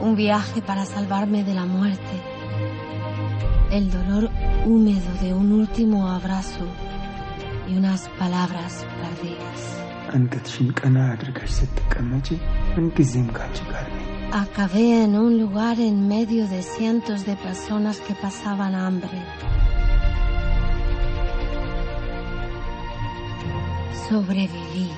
[0.00, 2.34] Un viaje para salvarme de la muerte
[3.70, 4.30] el dolor
[4.66, 6.66] húmedo de un último abrazo
[7.66, 9.83] y unas palabras perdidas.
[14.32, 19.22] Acabé en un lugar en medio de cientos de personas que pasaban hambre.
[24.08, 24.90] Sobreviví.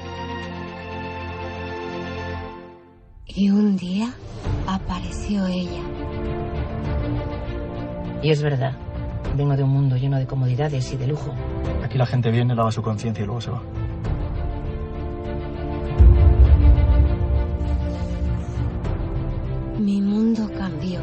[3.26, 4.12] Y un día
[4.66, 5.82] apareció ella.
[8.22, 8.72] Y es verdad,
[9.36, 11.32] vengo de un mundo lleno de comodidades y de lujo.
[11.84, 13.62] Aquí la gente viene, lava su conciencia y luego se va.
[19.86, 20.98] Mi mundo cambió.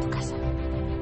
[0.00, 0.34] Tu casa.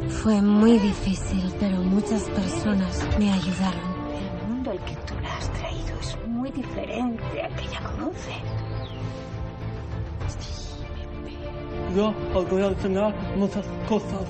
[0.08, 3.92] Fue muy difícil, pero muchas personas me ayudaron.
[4.16, 8.32] El mundo al que tú la has traído es muy diferente al que ella conoce.
[11.94, 12.12] Yo
[12.50, 14.26] voy a enseñar muchas cosas.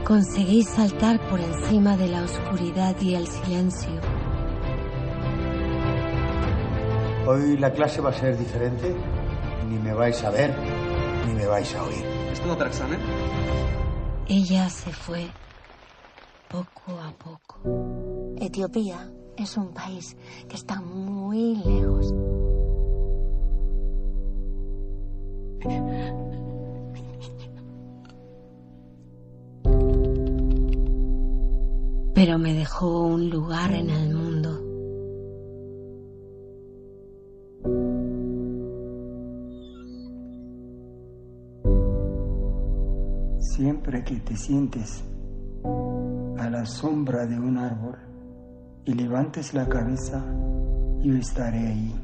[0.06, 4.13] Conseguí saltar por encima de la oscuridad y el silencio.
[7.26, 8.94] Hoy la clase va a ser diferente.
[9.68, 10.54] Ni me vais a ver,
[11.26, 12.04] ni me vais a oír.
[12.32, 12.98] ¿Es todo otro examen?
[14.28, 15.26] Ella se fue
[16.48, 18.34] poco a poco.
[18.38, 20.16] Etiopía es un país
[20.48, 22.14] que está muy lejos.
[32.14, 34.23] pero me dejó un lugar en el mundo.
[43.84, 45.04] Siempre que te sientes
[46.38, 47.98] a la sombra de un árbol
[48.86, 50.24] y levantes la cabeza,
[51.02, 51.94] yo estaré ahí.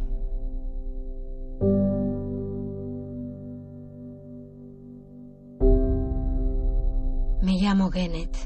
[7.43, 8.37] Me llamo Genet.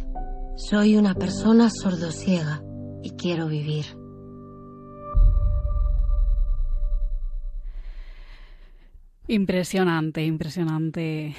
[0.55, 2.63] Soy una persona sordosiega
[3.03, 3.87] y quiero vivir.
[9.27, 11.35] Impresionante, impresionante.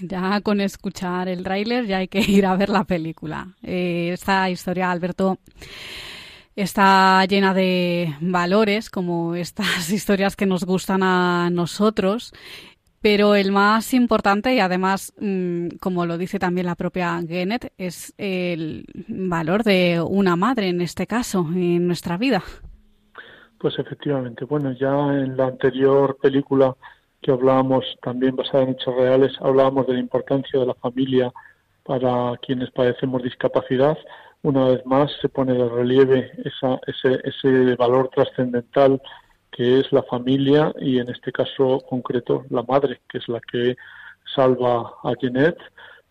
[0.00, 3.48] Ya con escuchar el tráiler ya hay que ir a ver la película.
[3.62, 5.38] Eh, esta historia, Alberto,
[6.56, 12.32] está llena de valores, como estas historias que nos gustan a nosotros
[13.04, 18.14] pero el más importante y además, mm, como lo dice también la propia Genet, es
[18.16, 22.42] el valor de una madre en este caso, en nuestra vida.
[23.58, 26.74] Pues efectivamente, bueno, ya en la anterior película
[27.24, 31.32] que hablábamos, también basada en hechos reales, hablábamos de la importancia de la familia
[31.82, 33.96] para quienes padecemos discapacidad.
[34.42, 39.00] Una vez más se pone de relieve esa, ese, ese valor trascendental
[39.50, 43.74] que es la familia y en este caso concreto la madre, que es la que
[44.34, 45.62] salva a Jeanette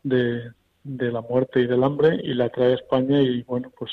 [0.01, 0.51] de,
[0.84, 3.91] la muerte y del hambre y la trae a España y bueno pues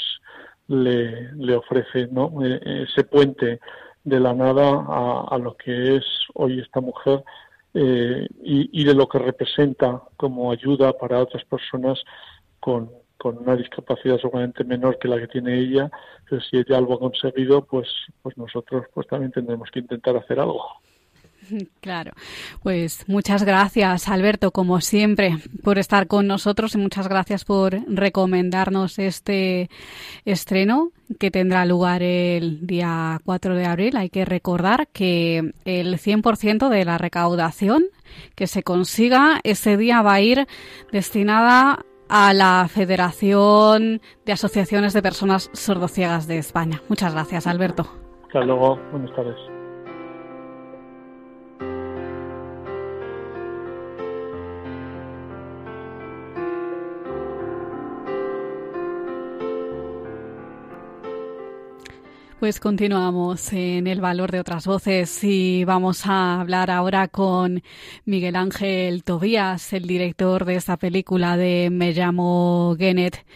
[0.69, 2.33] le, ofrece ¿no?
[2.43, 3.61] E, ese puente
[4.05, 4.85] de la nada
[5.29, 7.23] a, lo que es hoy esta mujer
[7.75, 12.03] eh, y, y, de lo que representa como ayuda para otras personas
[12.59, 12.91] con,
[13.21, 15.91] con una discapacidad seguramente menor que la que tiene ella,
[16.29, 17.89] pero si ella algo ha conseguido, pues,
[18.23, 20.65] pues nosotros pues también tendremos que intentar hacer algo.
[21.81, 22.13] Claro,
[22.63, 28.99] pues muchas gracias Alberto, como siempre, por estar con nosotros y muchas gracias por recomendarnos
[28.99, 29.71] este
[30.25, 33.97] estreno que tendrá lugar el día 4 de abril.
[33.97, 37.85] Hay que recordar que el 100% de la recaudación
[38.35, 40.47] que se consiga ese día va a ir
[40.93, 46.83] destinada a la Federación de Asociaciones de Personas Sordociegas de España.
[46.89, 47.87] Muchas gracias, Alberto.
[48.27, 48.79] Hasta luego.
[48.91, 49.60] Buenas tardes.
[62.41, 67.63] Pues continuamos en el valor de otras voces y vamos a hablar ahora con
[68.07, 73.27] Miguel Ángel Tobías, el director de esta película de Me llamo Genet.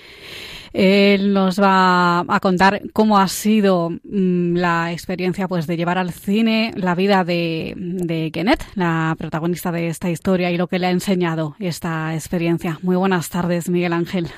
[0.73, 6.11] Él nos va a contar cómo ha sido mm, la experiencia pues de llevar al
[6.11, 10.91] cine la vida de, de la protagonista de esta historia y lo que le ha
[10.91, 12.79] enseñado esta experiencia.
[12.81, 14.31] Muy buenas tardes, Miguel Ángel.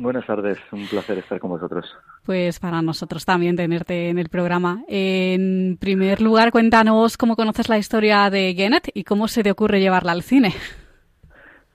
[0.00, 1.84] Buenas tardes, un placer estar con vosotros.
[2.24, 4.84] Pues para nosotros también tenerte en el programa.
[4.86, 9.80] En primer lugar, cuéntanos cómo conoces la historia de Genet y cómo se te ocurre
[9.80, 10.54] llevarla al cine.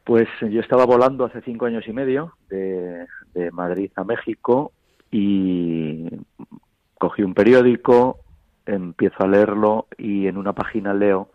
[0.06, 4.72] Pues yo estaba volando hace cinco años y medio de, de Madrid a México
[5.12, 6.08] y
[6.98, 8.20] cogí un periódico,
[8.66, 11.30] empiezo a leerlo y en una página leo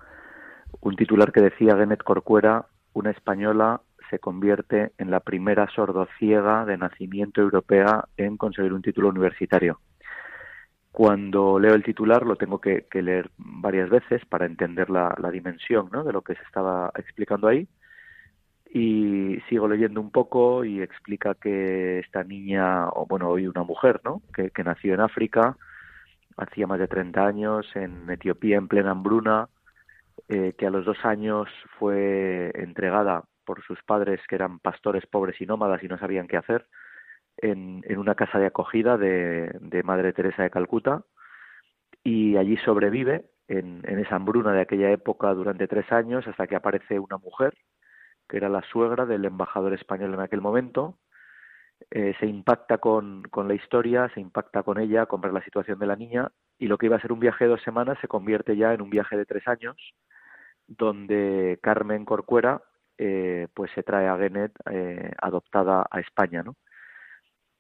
[0.80, 6.78] un titular que decía Genet Corcuera, una española se convierte en la primera sordociega de
[6.78, 9.80] nacimiento europea en conseguir un título universitario.
[10.92, 16.12] Cuando leo el titular lo tengo que, leer varias veces para entender la, dimensión de
[16.12, 17.68] lo que se estaba explicando ahí
[18.70, 24.00] y sigo leyendo un poco y explica que esta niña, o bueno, hoy una mujer,
[24.04, 24.22] ¿no?
[24.34, 25.56] Que, nació en África,
[26.36, 29.48] hacía más de 30 años, en Etiopía, en plena hambruna,
[30.28, 31.48] eh, que a los dos años
[31.78, 36.36] fue entregada por sus padres que eran pastores pobres y nómadas y no sabían qué
[36.36, 36.66] hacer,
[37.38, 41.02] en, una casa de acogida de, Madre Teresa de Calcuta
[42.04, 46.98] y allí sobrevive en, esa hambruna de aquella época durante tres años hasta que aparece
[46.98, 47.54] una mujer
[48.28, 50.98] que era la suegra del embajador español en aquel momento.
[51.90, 55.86] Eh, se impacta con, con la historia, se impacta con ella, con la situación de
[55.86, 58.58] la niña y lo que iba a ser un viaje de dos semanas se convierte
[58.58, 59.74] ya en un viaje de tres años
[60.68, 62.62] donde Carmen Corcuera
[62.98, 66.56] eh, pues se trae a Genet eh, adoptada a España, ¿no?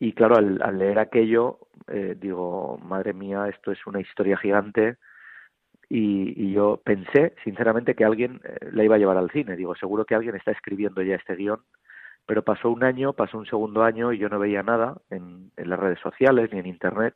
[0.00, 1.58] Y claro, al, leer aquello,
[1.88, 4.96] eh, digo, madre mía, esto es una historia gigante.
[5.88, 8.40] Y, yo pensé, sinceramente, que alguien
[8.72, 9.56] la iba a llevar al cine.
[9.56, 11.60] Digo, seguro que alguien está escribiendo ya este guion.
[12.26, 15.78] Pero pasó un año, pasó un segundo año y yo no veía nada en las
[15.78, 17.14] redes sociales ni en Internet.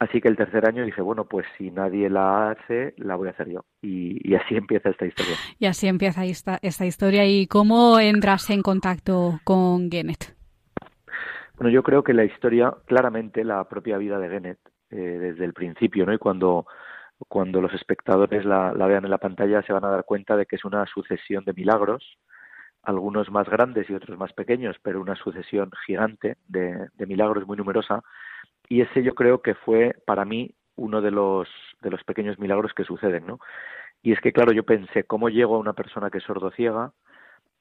[0.00, 3.32] Así que el tercer año dije, bueno, pues si nadie la hace, la voy a
[3.32, 3.66] hacer yo.
[3.82, 5.34] Y, así empieza esta historia.
[5.58, 7.26] Y así empieza esta, esta historia.
[7.26, 10.34] ¿Y cómo entras en contacto con Genet?
[11.56, 14.58] Bueno, yo creo que la historia, claramente la propia vida de Genet,
[14.90, 16.14] eh, desde el principio, ¿no?
[16.14, 16.64] Y cuando,
[17.28, 20.56] cuando los espectadores la, vean en la pantalla se van a dar cuenta de que
[20.56, 22.16] es una sucesión de milagros,
[22.82, 27.58] algunos más grandes y otros más pequeños, pero una sucesión gigante de, de milagros muy
[27.58, 28.02] numerosa
[28.70, 31.48] y ese yo creo que fue para mí uno de los,
[31.82, 33.40] de los pequeños milagros que suceden, ¿no?
[34.00, 36.92] Y es que, claro, yo pensé, ¿cómo llego a una persona que es sordociega?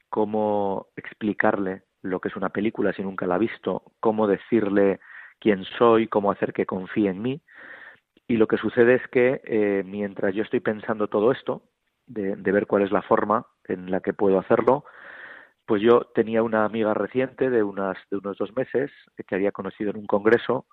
[0.10, 3.84] ¿Cómo explicarle lo que es una película si nunca la ha visto?
[4.00, 5.00] ¿Cómo decirle
[5.40, 6.08] quién soy?
[6.08, 7.42] ¿Cómo hacer que confíe en mí?
[8.28, 11.64] Y lo que sucede es que eh, mientras yo estoy pensando todo esto,
[12.06, 14.86] de, de, ver cuál es la forma en la que puedo hacerlo,
[15.66, 18.92] pues yo tenía una amiga reciente de, unas, de unos dos meses
[19.28, 20.68] que había conocido en un congreso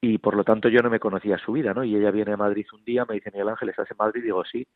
[0.00, 1.84] y por lo tanto yo no me conocía su vida, ¿no?
[1.84, 4.22] Y ella viene a Madrid un día, me dice, Miguel Ángel, ¿estás en Madrid?
[4.22, 4.66] Digo, sí.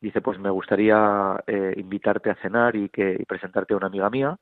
[0.00, 4.10] Dice, pues me gustaría eh, invitarte a cenar y, que, y presentarte a una amiga
[4.10, 4.36] mía.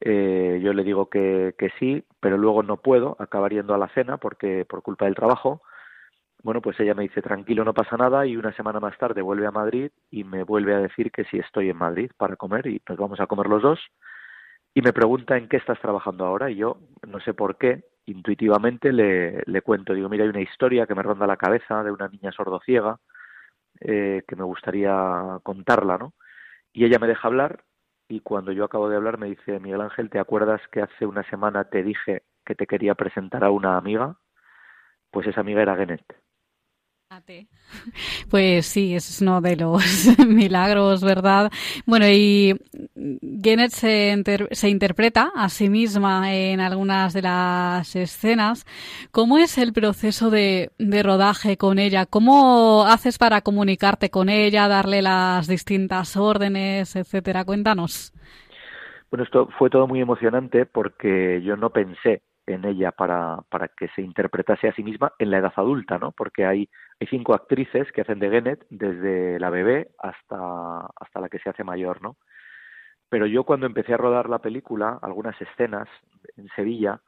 [0.00, 3.88] Eh, yo le digo que, que sí, pero luego no puedo acabar yendo a la
[3.88, 5.62] cena porque por culpa del trabajo.
[6.42, 9.46] Bueno, pues ella me dice, tranquilo, no pasa nada, y una semana más tarde vuelve
[9.46, 12.80] a Madrid y me vuelve a decir que sí estoy en Madrid para comer y
[12.88, 13.80] nos vamos a comer los dos.
[14.74, 18.92] Y me pregunta en qué estás trabajando ahora y yo no sé por qué intuitivamente
[18.92, 22.08] le, le cuento, digo, mira, hay una historia que me ronda la cabeza de una
[22.08, 22.98] niña sordociega
[23.80, 26.14] eh, que me gustaría contarla, ¿no?
[26.72, 27.64] Y ella me deja hablar
[28.08, 31.22] y cuando yo acabo de hablar me dice, Miguel Ángel, ¿te acuerdas que hace una
[31.30, 34.16] semana te dije que te quería presentar a una amiga?
[35.10, 36.04] Pues esa amiga era Genet.
[38.30, 39.82] Pues sí, es uno de los
[40.26, 41.50] milagros, ¿verdad?
[41.86, 42.54] Bueno, y
[43.42, 48.66] Genet se, interpreta a sí misma en algunas de las escenas.
[49.10, 52.04] ¿Cómo es el proceso de, de rodaje con ella?
[52.04, 57.44] ¿Cómo haces para comunicarte con ella, darle las distintas órdenes, etcétera?
[57.44, 58.12] Cuéntanos.
[59.10, 63.88] Bueno, esto fue todo muy emocionante porque yo no pensé en ella para, para que
[63.94, 66.12] se interpretase a sí misma en la edad adulta, ¿no?
[66.12, 66.68] Porque hay,
[67.00, 71.48] hay cinco actrices que hacen de Genet desde la bebé hasta, hasta la que se
[71.48, 72.16] hace mayor, ¿no?
[73.08, 75.88] Pero yo cuando empecé a rodar la película, algunas escenas
[76.36, 77.00] en Sevilla,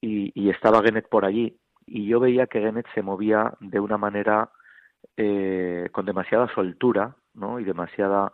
[0.00, 4.50] y, estaba Genet por allí, y yo veía que Genet se movía de una manera
[5.16, 7.58] eh, con demasiada soltura, ¿no?
[7.58, 8.32] Y demasiada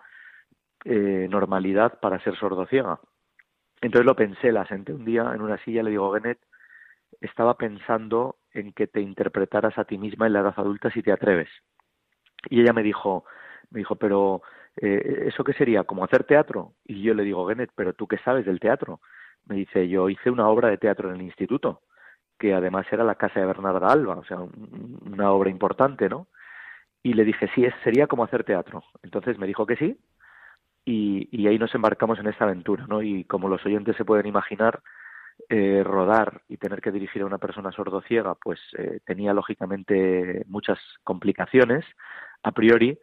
[0.84, 2.98] eh, normalidad para ser sordociega.
[3.80, 6.38] Entonces lo pensé, la senté un día en una silla, le digo, Genet,
[7.20, 11.12] estaba pensando en que te interpretaras a ti misma en la edad adulta si te
[11.12, 11.50] atreves.
[12.48, 13.24] Y ella me dijo,
[13.70, 14.42] me dijo, pero
[14.76, 15.84] eh, ¿eso qué sería?
[15.84, 16.74] ¿Como hacer teatro?
[16.84, 19.00] Y yo le digo, Genet, pero tú qué sabes del teatro?
[19.46, 21.82] Me dice, yo hice una obra de teatro en el instituto,
[22.38, 26.28] que además era la casa de Bernarda Alba, o sea, una obra importante, ¿no?
[27.02, 28.82] Y le dije, sí, es, sería como hacer teatro.
[29.02, 29.98] Entonces me dijo que sí,
[30.86, 33.02] y, y, ahí nos embarcamos en esta aventura, ¿no?
[33.02, 34.82] Y como los oyentes se pueden imaginar,
[35.48, 40.78] eh, rodar y tener que dirigir a una persona sordociega, pues eh, tenía lógicamente muchas
[41.02, 41.84] complicaciones
[42.42, 42.98] a priori,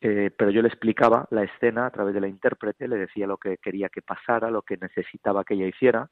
[0.00, 3.38] eh, pero yo le explicaba la escena a través de la intérprete, le decía lo
[3.38, 6.10] que quería que pasara, lo que necesitaba que ella hiciera,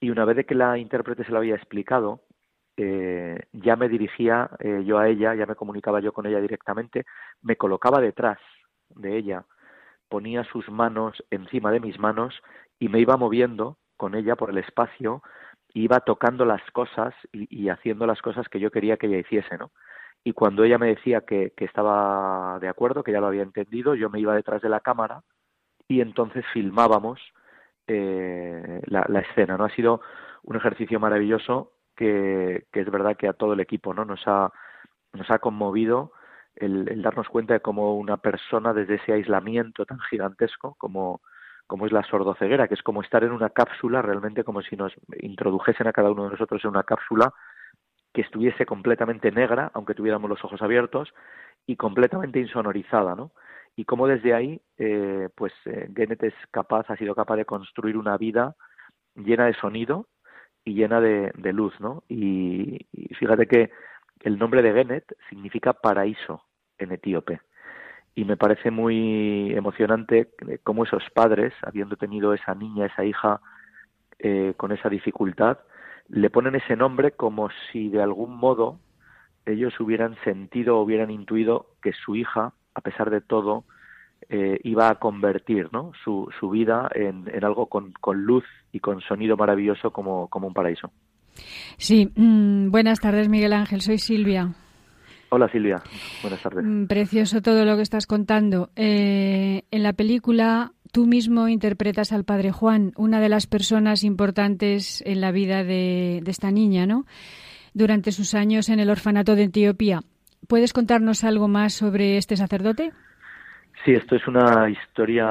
[0.00, 2.22] y una vez que la intérprete se lo había explicado,
[2.76, 4.50] eh, ya me dirigía
[4.84, 7.04] yo a ella, ya me comunicaba yo con ella directamente,
[7.42, 8.38] me colocaba detrás
[8.88, 9.44] de ella
[10.10, 12.34] ponía sus manos encima de mis manos
[12.78, 15.22] y me iba moviendo con ella por el espacio,
[15.74, 19.72] iba tocando las cosas y, haciendo las cosas que yo quería que ella hiciese, ¿no?
[20.24, 24.08] Y cuando ella me decía que, estaba de acuerdo, que ya lo había entendido, yo
[24.08, 25.22] me iba detrás de la cámara
[25.86, 27.20] y entonces filmábamos
[27.86, 29.66] eh, la, escena, ¿no?
[29.66, 30.00] Ha sido
[30.44, 34.06] un ejercicio maravilloso que, que es verdad que a todo el equipo, ¿no?
[34.06, 34.50] Nos ha,
[35.12, 36.12] nos ha conmovido
[36.56, 41.20] el, darnos cuenta de cómo una persona desde ese aislamiento tan gigantesco como,
[41.70, 44.92] como es la sordoceguera, que es como estar en una cápsula, realmente como si nos
[45.20, 47.32] introdujesen a cada uno de nosotros en una cápsula
[48.12, 51.14] que estuviese completamente negra, aunque tuviéramos los ojos abiertos,
[51.68, 53.30] y completamente insonorizada, ¿no?
[53.76, 58.16] Y cómo desde ahí, eh, pues eh, es capaz, ha sido capaz de construir una
[58.16, 58.56] vida
[59.14, 60.08] llena de sonido
[60.64, 62.02] y llena de, luz, ¿no?
[62.08, 63.70] Y, y, fíjate que
[64.22, 66.42] el nombre de Genet significa paraíso,
[66.78, 67.40] en etíope.
[68.14, 70.30] Y me parece muy emocionante
[70.62, 73.40] cómo esos padres, habiendo tenido esa niña, esa hija
[74.18, 75.58] eh, con esa dificultad,
[76.08, 78.80] le ponen ese nombre como si de algún modo
[79.46, 83.64] ellos hubieran sentido o hubieran intuido que su hija, a pesar de todo,
[84.28, 85.92] eh, iba a convertir ¿no?
[86.04, 90.92] su, vida en, algo con, luz y con sonido maravilloso como, como un paraíso.
[91.78, 94.52] Sí, mm, buenas tardes Miguel Ángel, soy Silvia.
[95.32, 95.80] Hola Silvia,
[96.22, 96.64] buenas tardes.
[96.64, 98.70] Mm, precioso todo lo que estás contando.
[98.74, 105.02] Eh, en la película tú mismo interpretas al padre Juan, una de las personas importantes
[105.06, 107.06] en la vida de, esta niña, ¿no?
[107.74, 110.00] Durante sus años en el orfanato de Etiopía.
[110.48, 112.90] ¿Puedes contarnos algo más sobre este sacerdote?
[113.84, 115.26] Sí, esto es una historia.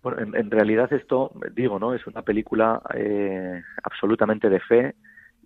[0.00, 1.92] Bueno, en, realidad esto, digo, ¿no?
[1.92, 4.94] Es una película eh, absolutamente de fe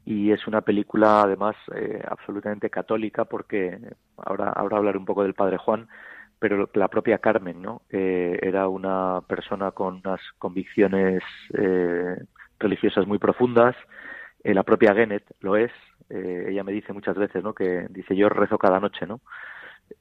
[0.07, 3.78] y es una película además eh, absolutamente católica porque
[4.16, 5.88] ahora ahora hablaré un poco del padre Juan
[6.38, 11.22] pero la propia Carmen no eh, era una persona con unas convicciones
[11.54, 12.16] eh,
[12.59, 13.74] religiosas muy profundas.
[14.44, 15.72] Eh, la propia Genet lo es.
[16.11, 19.20] Eh, ella me dice muchas veces no que dice yo rezo cada noche no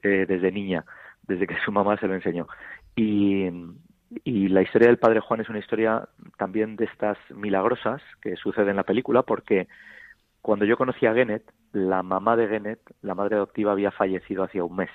[0.04, 0.84] eh, desde niña
[1.26, 2.46] desde que su mamá se lo enseñó.
[2.94, 3.50] Y
[4.24, 8.70] y la historia del padre Juan es una historia también de estas milagrosas que sucede
[8.70, 9.68] en la película porque
[10.42, 11.42] cuando yo conocí a Genet,
[11.72, 14.90] la mamá de Genet, la madre adoptiva, había fallecido hacía un mes.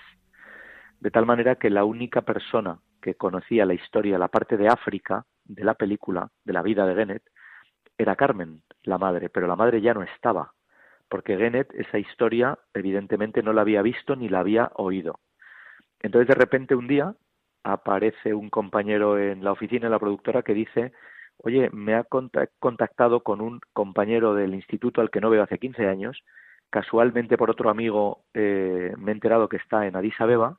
[1.01, 5.25] De tal manera que la única persona que conocía la historia, la parte de África
[5.43, 7.23] de la película, de la vida de Genet,
[7.97, 10.53] era Carmen, la madre, pero la madre ya no estaba,
[11.09, 15.19] porque Genet esa historia evidentemente no la había visto ni la había oído.
[15.99, 17.13] Entonces de repente un día
[17.63, 20.91] aparece un compañero en la oficina, en la productora, que dice,
[21.37, 22.05] oye, me ha
[22.59, 26.23] contactado con un compañero del instituto al que no veo hace 15 años,
[26.69, 30.57] casualmente por otro amigo eh, me he enterado que está en Addis Abeba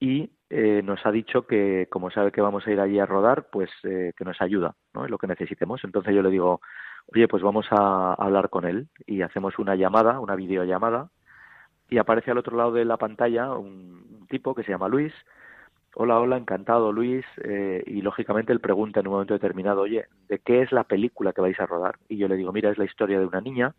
[0.00, 3.48] y eh, nos ha dicho que como sabe que vamos a ir allí a rodar,
[3.50, 5.04] pues eh, que nos ayuda, ¿no?
[5.04, 5.82] En lo que necesitemos.
[5.84, 6.60] Entonces yo le digo,
[7.06, 11.10] oye, pues vamos a hablar con él y hacemos una llamada, una videollamada
[11.90, 15.12] y aparece al otro lado de la pantalla un tipo que se llama Luis.
[16.00, 17.26] Hola, hola, encantado Luis.
[17.42, 21.32] Eh, y lógicamente él pregunta en un momento determinado, oye, ¿de qué es la película
[21.32, 21.98] que vais a rodar?
[22.08, 23.74] Y yo le digo, mira, es la historia de una niña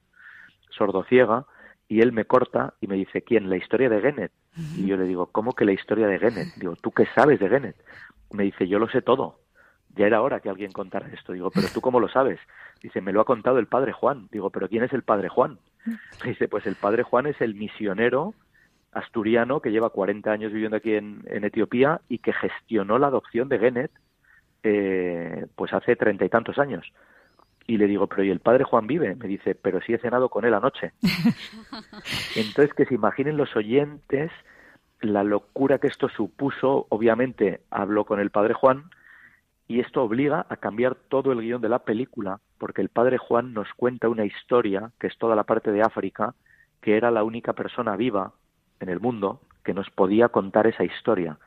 [0.70, 1.46] sordociega
[1.88, 3.50] y él me corta y me dice, ¿quién?
[3.50, 4.34] La historia de Gennet.
[4.76, 6.56] Y yo le digo, ¿cómo que la historia de Gennet?
[6.58, 7.78] Digo, ¿tú qué sabes de Gennet?
[8.32, 9.40] Me dice, yo lo sé todo.
[9.96, 11.32] Ya era hora que alguien contara esto.
[11.32, 12.42] Digo, ¿pero tú cómo lo sabes?
[12.84, 14.28] Dice, me lo ha contado el padre Juan.
[14.30, 15.58] Digo, ¿pero quién es el padre Juan?
[16.26, 18.34] Dice, pues el padre Juan es el misionero
[18.92, 23.60] asturiano que lleva 40 años viviendo aquí en, Etiopía y que gestionó la adopción de
[23.60, 23.92] Gennet
[24.64, 26.92] eh, pues hace treinta y tantos años.
[27.68, 29.16] Y le digo, pero ¿y el padre Juan vive?
[29.16, 30.92] Me dice, pero sí he cenado con él anoche.
[32.36, 34.32] Entonces, que se imaginen los oyentes
[35.02, 36.88] la locura que esto supuso.
[36.90, 38.86] Obviamente, habló con el padre Juan
[39.68, 43.54] y esto obliga a cambiar todo el guion de la película, porque el padre Juan
[43.54, 46.34] nos cuenta una historia, que es toda la parte de África,
[46.82, 48.34] que era la única persona viva
[48.80, 51.38] en el mundo que nos podía contar esa historia.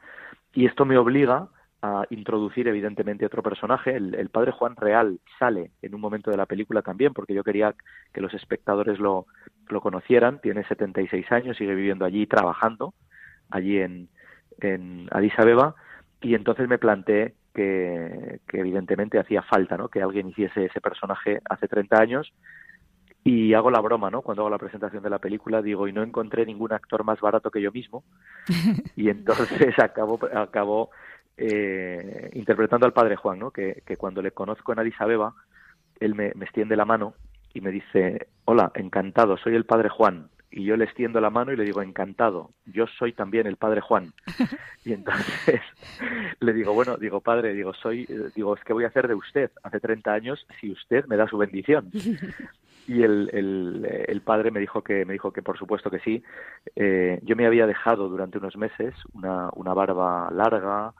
[0.52, 1.48] Y esto me obliga
[1.82, 3.96] a introducir evidentemente otro personaje.
[3.96, 7.74] El, padre Juan Real sale en un momento de la película también, porque yo quería
[8.12, 9.26] que los espectadores lo,
[9.68, 10.40] lo conocieran.
[10.40, 12.94] Tiene 76 años, sigue viviendo allí, trabajando
[13.50, 14.08] allí en,
[14.60, 15.74] en Addis Abeba.
[16.20, 19.88] Y entonces me planteé que, que, evidentemente hacía falta ¿no?
[19.88, 22.32] que alguien hiciese ese personaje hace 30 años.
[23.24, 24.22] Y hago la broma, ¿no?
[24.22, 27.50] Cuando hago la presentación de la película, digo, y no encontré ningún actor más barato
[27.50, 28.04] que yo mismo.
[28.96, 30.90] Y entonces acabo, acabo
[31.36, 33.50] eh, interpretando al padre Juan, ¿no?
[33.50, 35.34] Que, que, cuando le conozco en Addis Abeba,
[36.00, 37.14] él me, me, extiende la mano
[37.54, 40.28] y me dice, hola, encantado, soy el padre Juan.
[40.50, 43.80] Y yo le extiendo la mano y le digo, encantado, yo soy también el padre
[43.80, 44.12] Juan.
[44.84, 45.60] Y entonces
[46.40, 48.04] le digo, bueno, digo, padre, digo, soy,
[48.34, 51.28] digo, es que voy a hacer de usted hace 30 años si usted me da
[51.28, 51.88] su bendición.
[52.88, 53.30] Y el,
[54.08, 56.22] el, padre me dijo que me dijo que por supuesto que sí.
[56.74, 60.92] Eh, yo me había dejado durante unos meses una, una barba larga,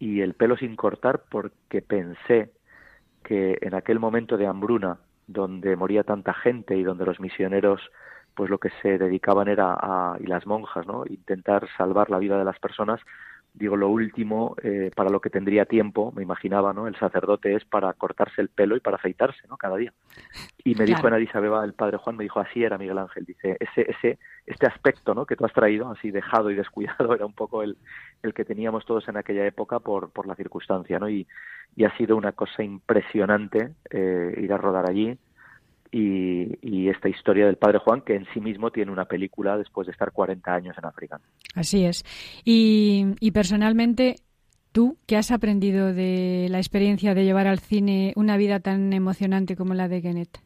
[0.00, 2.50] y el pelo sin cortar porque pensé
[3.22, 4.98] que en aquel momento de hambruna
[5.28, 7.80] donde moría tanta gente y donde los misioneros
[8.34, 12.38] pues lo que se dedicaban era a, y las monjas no intentar salvar la vida
[12.38, 13.00] de las personas
[13.54, 16.86] digo, lo último eh, para lo que tendría tiempo, me imaginaba, ¿no?
[16.86, 19.56] El sacerdote es para cortarse el pelo y para afeitarse, ¿no?
[19.56, 19.92] Cada día.
[20.64, 23.24] Y me dijo en Addis Abeba, el padre Juan me dijo, así era Miguel Ángel,
[23.24, 25.26] dice, ese, ese, este aspecto, ¿no?
[25.26, 27.76] Que tú has traído, así dejado y descuidado, era un poco el,
[28.22, 31.08] el que teníamos todos en aquella época por, por la circunstancia, ¿no?
[31.08, 31.26] Y,
[31.76, 35.16] y ha sido una cosa impresionante eh, ir a rodar allí,
[35.92, 39.92] y, esta historia del padre Juan, que en sí mismo tiene una película después de
[39.92, 41.20] estar 40 años en África.
[41.54, 42.04] Así es.
[42.44, 44.16] Y, personalmente,
[44.72, 49.56] ¿tú qué has aprendido de la experiencia de llevar al cine una vida tan emocionante
[49.56, 50.40] como la de Genet?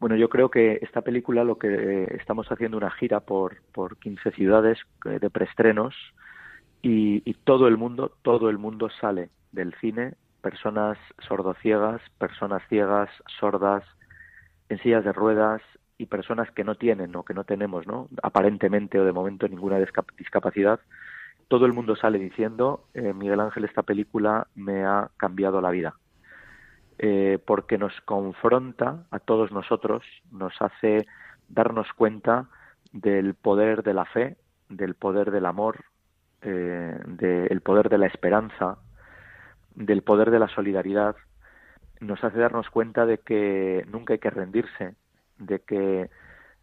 [0.00, 3.98] Bueno, yo creo que esta película lo que eh, estamos haciendo una gira por, por
[3.98, 5.94] 15 ciudades eh, de preestrenos
[6.82, 13.08] y, y todo el mundo, todo el mundo sale del cine, personas sordociegas, personas ciegas,
[13.38, 13.84] sordas,
[14.72, 15.60] en sillas de ruedas
[15.98, 18.08] y personas que no tienen o que no tenemos, ¿no?
[18.22, 20.80] Aparentemente o de momento ninguna discapacidad.
[21.48, 25.94] Todo el mundo sale diciendo, eh, Miguel Ángel, esta película me ha cambiado la vida.
[26.98, 31.06] Eh, porque nos confronta a todos nosotros, nos hace
[31.48, 32.48] darnos cuenta
[32.92, 34.36] del poder de la fe,
[34.68, 35.84] del poder del amor,
[36.40, 38.78] eh, del poder de la esperanza,
[39.74, 41.16] del poder de la solidaridad,
[42.02, 44.94] nos hace darnos cuenta de que nunca hay que rendirse,
[45.38, 46.10] de que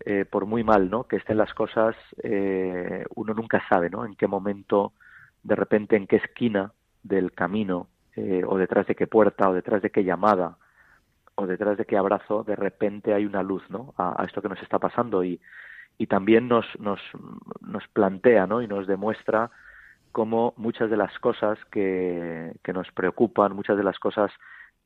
[0.06, 1.06] eh, por muy mal ¿no?
[1.06, 4.06] que estén las cosas, eh, uno nunca sabe ¿no?
[4.06, 4.94] en qué momento,
[5.44, 6.74] de repente, en qué esquina
[7.04, 10.58] del camino, eh, o detrás de qué puerta, o detrás de qué llamada,
[11.36, 13.94] o detrás de qué abrazo, de repente hay una luz ¿no?
[13.98, 15.40] a, esto que nos está pasando y,
[15.98, 17.00] y también nos, nos,
[17.62, 18.62] nos plantea ¿no?
[18.62, 19.52] y nos demuestra
[20.12, 24.32] cómo muchas de las cosas que, que nos preocupan, muchas de las cosas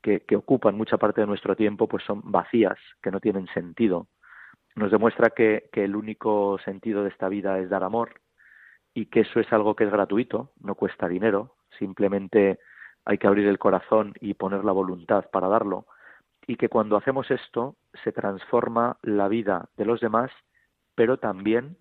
[0.03, 4.07] que, ocupan mucha parte de nuestro tiempo, pues son vacías, que no tienen sentido.
[4.75, 8.21] Nos demuestra que, el único sentido de esta vida es dar amor
[8.93, 12.59] y que eso es algo que es gratuito, no cuesta dinero, simplemente
[13.05, 15.87] hay que abrir el corazón y poner la voluntad para darlo
[16.45, 20.29] y que cuando hacemos esto se transforma la vida de los demás,
[20.95, 21.77] pero también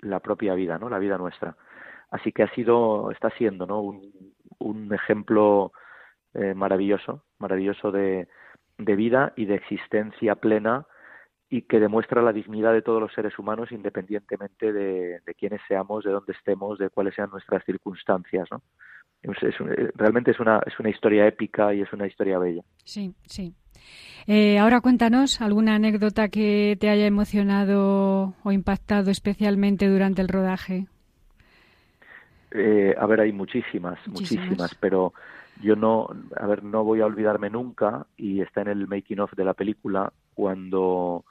[0.00, 0.90] la propia vida, ¿no?
[0.90, 1.56] La vida nuestra.
[2.10, 3.80] Así que ha sido, está siendo, ¿no?
[3.80, 5.72] Un, un ejemplo
[6.36, 8.26] eh, maravilloso, maravilloso de,
[8.78, 10.86] de vida y de existencia plena
[11.50, 16.02] y que demuestra la dignidad de todos los seres humanos independientemente de, de quiénes seamos,
[16.04, 18.62] de dónde estemos, de cuáles sean nuestras circunstancias, ¿no?
[19.22, 22.62] Es, eh, realmente es una, es una historia épica y es una historia bella.
[22.84, 23.54] Sí, sí.
[24.26, 30.86] Eh, ahora cuéntanos alguna anécdota que te haya emocionado o impactado especialmente durante el rodaje.
[32.50, 34.46] Eh, a ver, hay muchísimas, Muchísimas.
[34.46, 35.12] muchísimas, pero
[35.62, 39.32] yo no, a ver, no voy a olvidarme nunca y está en el making of
[39.34, 41.24] de la película cuando,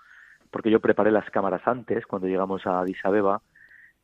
[0.52, 3.42] porque yo preparé las cámaras antes, cuando llegamos a Addis Abeba,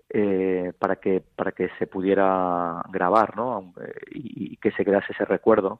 [0.09, 3.74] eh, para que para que se pudiera grabar, ¿no?
[3.80, 5.80] Eh, Y, y que se quedase ese recuerdo.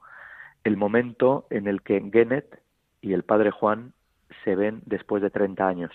[0.64, 2.62] El momento en el que Genet
[3.02, 3.94] y el padre Juan
[4.44, 5.92] se ven después de 30 años.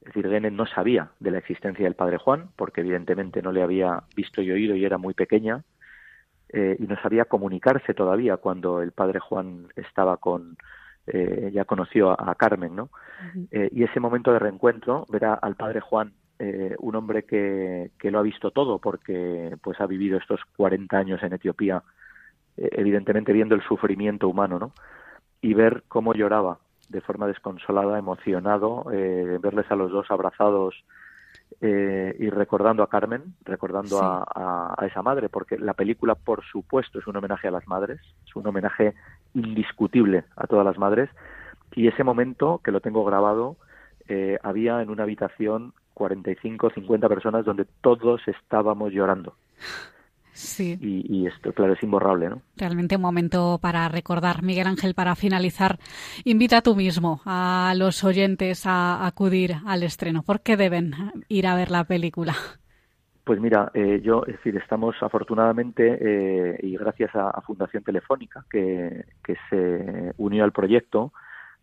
[0.00, 3.62] Es decir, Genet no sabía de la existencia del padre Juan, porque evidentemente no le
[3.62, 5.64] había visto y oído y era muy pequeña,
[6.50, 10.56] eh, y no sabía comunicarse todavía cuando el padre Juan estaba con,
[11.06, 12.90] eh, ya conoció a, a Carmen, ¿no?
[13.50, 18.10] Eh, y ese momento de reencuentro, verá al padre Juan, eh, un hombre que, que
[18.12, 21.82] lo ha visto todo, porque pues ha vivido estos 40 años en Etiopía,
[22.56, 24.72] eh, evidentemente viendo el sufrimiento humano, ¿no?
[25.40, 30.84] Y ver cómo lloraba de forma desconsolada, emocionado, eh, verles a los dos abrazados
[31.60, 34.02] eh, y recordando a Carmen, recordando Sí.
[34.04, 37.66] a, a- a esa madre, porque la película, por supuesto, es un homenaje a las
[37.66, 38.94] madres, es un homenaje
[39.34, 41.10] indiscutible a todas las madres,
[41.74, 43.56] y ese momento, que lo tengo grabado,
[44.08, 49.34] eh, había en una habitación 45, 50 personas donde todos estábamos llorando.
[50.38, 50.78] Sí.
[50.80, 52.42] Y, y esto, claro, es imborrable, ¿no?
[52.56, 54.44] Realmente un momento para recordar.
[54.44, 55.78] Miguel Ángel, para finalizar,
[56.24, 60.22] invita tú mismo a los oyentes a acudir al estreno.
[60.22, 60.92] ¿Por qué deben
[61.28, 62.34] ir a ver la película?
[63.24, 68.44] Pues mira, eh, yo, es decir, estamos afortunadamente eh, y gracias a, a Fundación Telefónica
[68.48, 71.12] que, que se unió al proyecto,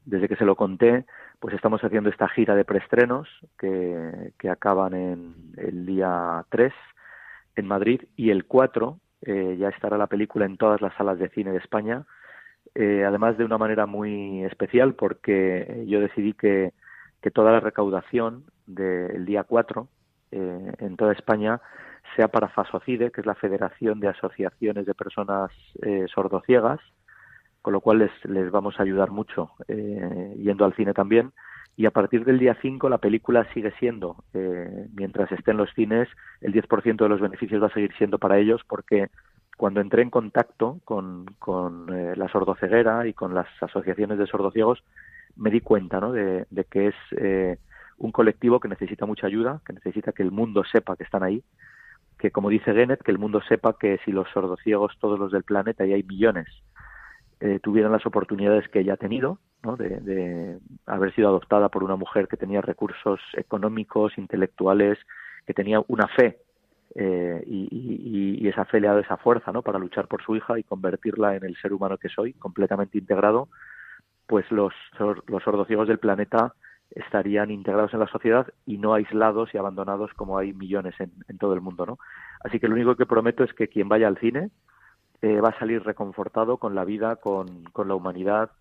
[0.03, 1.05] desde que se lo conté,
[1.39, 6.73] pues estamos haciendo esta gira de preestrenos que, que acaban en el día 3
[7.55, 11.29] en Madrid y el 4 eh, ya estará la película en todas las salas de
[11.29, 12.05] cine de España,
[12.75, 16.73] eh, además de una manera muy especial porque yo decidí que,
[17.21, 19.87] que toda la recaudación del día 4
[20.31, 21.61] eh, en toda España
[22.15, 25.51] sea para FASOCIDE, que es la Federación de Asociaciones de Personas
[26.13, 26.79] Sordociegas,
[27.61, 31.33] con lo cual les, les vamos a ayudar mucho yendo al cine también.
[31.77, 35.73] Y a partir del día 5 la película sigue siendo, eh, mientras esté en los
[35.73, 36.07] cines,
[36.41, 39.09] el 10% de los beneficios va a seguir siendo para ellos porque
[39.57, 44.83] cuando entré en contacto con, con eh, la sordoceguera y con las asociaciones de sordociegos,
[45.35, 46.11] me di cuenta ¿no?
[46.11, 47.57] de, que es eh,
[47.97, 51.43] un colectivo que necesita mucha ayuda, que necesita que el mundo sepa que están ahí,
[52.17, 55.43] que como dice Genet, que el mundo sepa que si los sordociegos, todos los del
[55.43, 56.47] planeta, y hay millones,
[57.41, 59.75] eh, tuvieran las oportunidades que ella ha tenido, ¿no?
[59.75, 64.97] de, haber sido adoptada por una mujer que tenía recursos económicos, intelectuales,
[65.45, 66.39] que tenía una fe
[66.95, 69.63] eh, y, esa fe le ha dado esa fuerza ¿no?
[69.63, 73.49] para luchar por su hija y convertirla en el ser humano que soy, completamente integrado,
[74.27, 74.73] pues los,
[75.27, 76.53] los sordociegos del planeta
[76.91, 81.37] estarían integrados en la sociedad y no aislados y abandonados como hay millones en, en
[81.37, 81.85] todo el mundo.
[81.85, 81.97] ¿no?
[82.41, 84.51] Así que lo único que prometo es que quien vaya al cine
[85.21, 88.51] eh, va a salir reconfortado con la vida, con, con la humanidad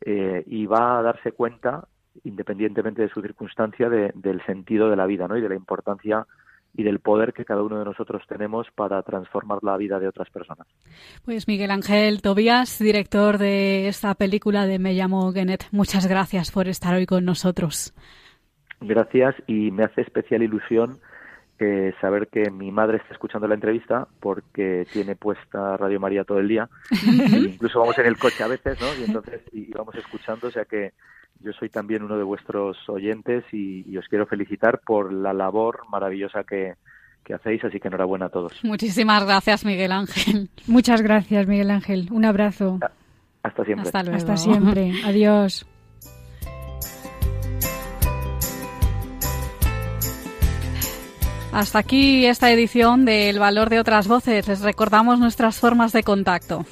[0.00, 1.86] eh, y va a darse cuenta,
[2.24, 5.36] independientemente de su circunstancia, de- del sentido de la vida ¿no?
[5.36, 6.26] y de la importancia
[6.74, 10.30] y del poder que cada uno de nosotros tenemos para transformar la vida de otras
[10.30, 10.66] personas.
[11.24, 16.68] Pues Miguel Ángel Tobías, director de esta película de Me llamo Genet, muchas gracias por
[16.68, 17.92] estar hoy con nosotros.
[18.80, 20.98] Gracias y me hace especial ilusión
[21.58, 26.38] eh, saber que mi madre está escuchando la entrevista porque tiene puesta Radio María todo
[26.38, 26.68] el día.
[26.90, 28.86] E incluso vamos en el coche a veces, ¿no?
[29.00, 30.92] Y entonces y y vamos escuchando, o sea que
[31.40, 35.82] yo soy también uno de vuestros oyentes y, y os quiero felicitar por la labor
[35.90, 36.74] maravillosa que,
[37.24, 38.52] que hacéis, así que enhorabuena a todos.
[38.62, 40.50] Muchísimas gracias, Miguel Ángel.
[40.66, 42.08] Muchas gracias, Miguel Ángel.
[42.10, 42.78] Un abrazo.
[43.42, 43.86] Hasta siempre.
[43.86, 44.16] Hasta luego.
[44.16, 44.92] Hasta siempre.
[45.04, 45.66] Adiós.
[51.52, 54.48] Hasta aquí esta edición de El Valor de otras Voces.
[54.48, 56.64] Les recordamos nuestras formas de contacto.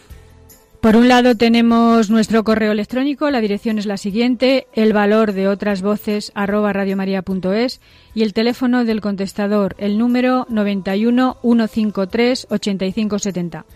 [0.81, 5.47] Por un lado tenemos nuestro correo electrónico, la dirección es la siguiente, el valor de
[5.47, 7.83] otras voces arroba radiomaria.es
[8.15, 13.67] y el teléfono del contestador, el número 91 153 8570.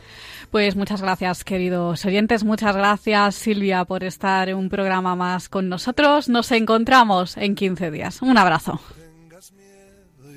[0.51, 2.43] Pues muchas gracias, queridos oyentes.
[2.45, 6.31] Muchas gracias, Silvia, por estar en un programa más con nosotros.
[6.31, 8.23] Nos encontramos en 15 días.
[8.23, 8.81] Un abrazo.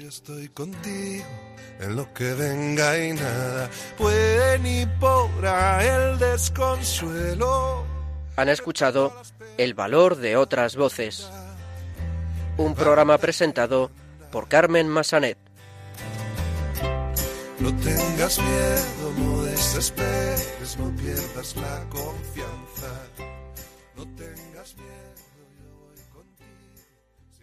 [0.08, 1.26] Estoy contigo
[1.82, 7.84] en lo que venga y nada puede ni podrá el desconsuelo.
[8.38, 9.12] Han escuchado
[9.58, 11.30] El valor de otras voces.
[12.56, 13.92] Un programa presentado
[14.32, 15.38] por Carmen Massanet.
[17.60, 22.94] No tengas miedo, no desesperes, no pierdas la confianza.
[23.98, 24.37] No miedo.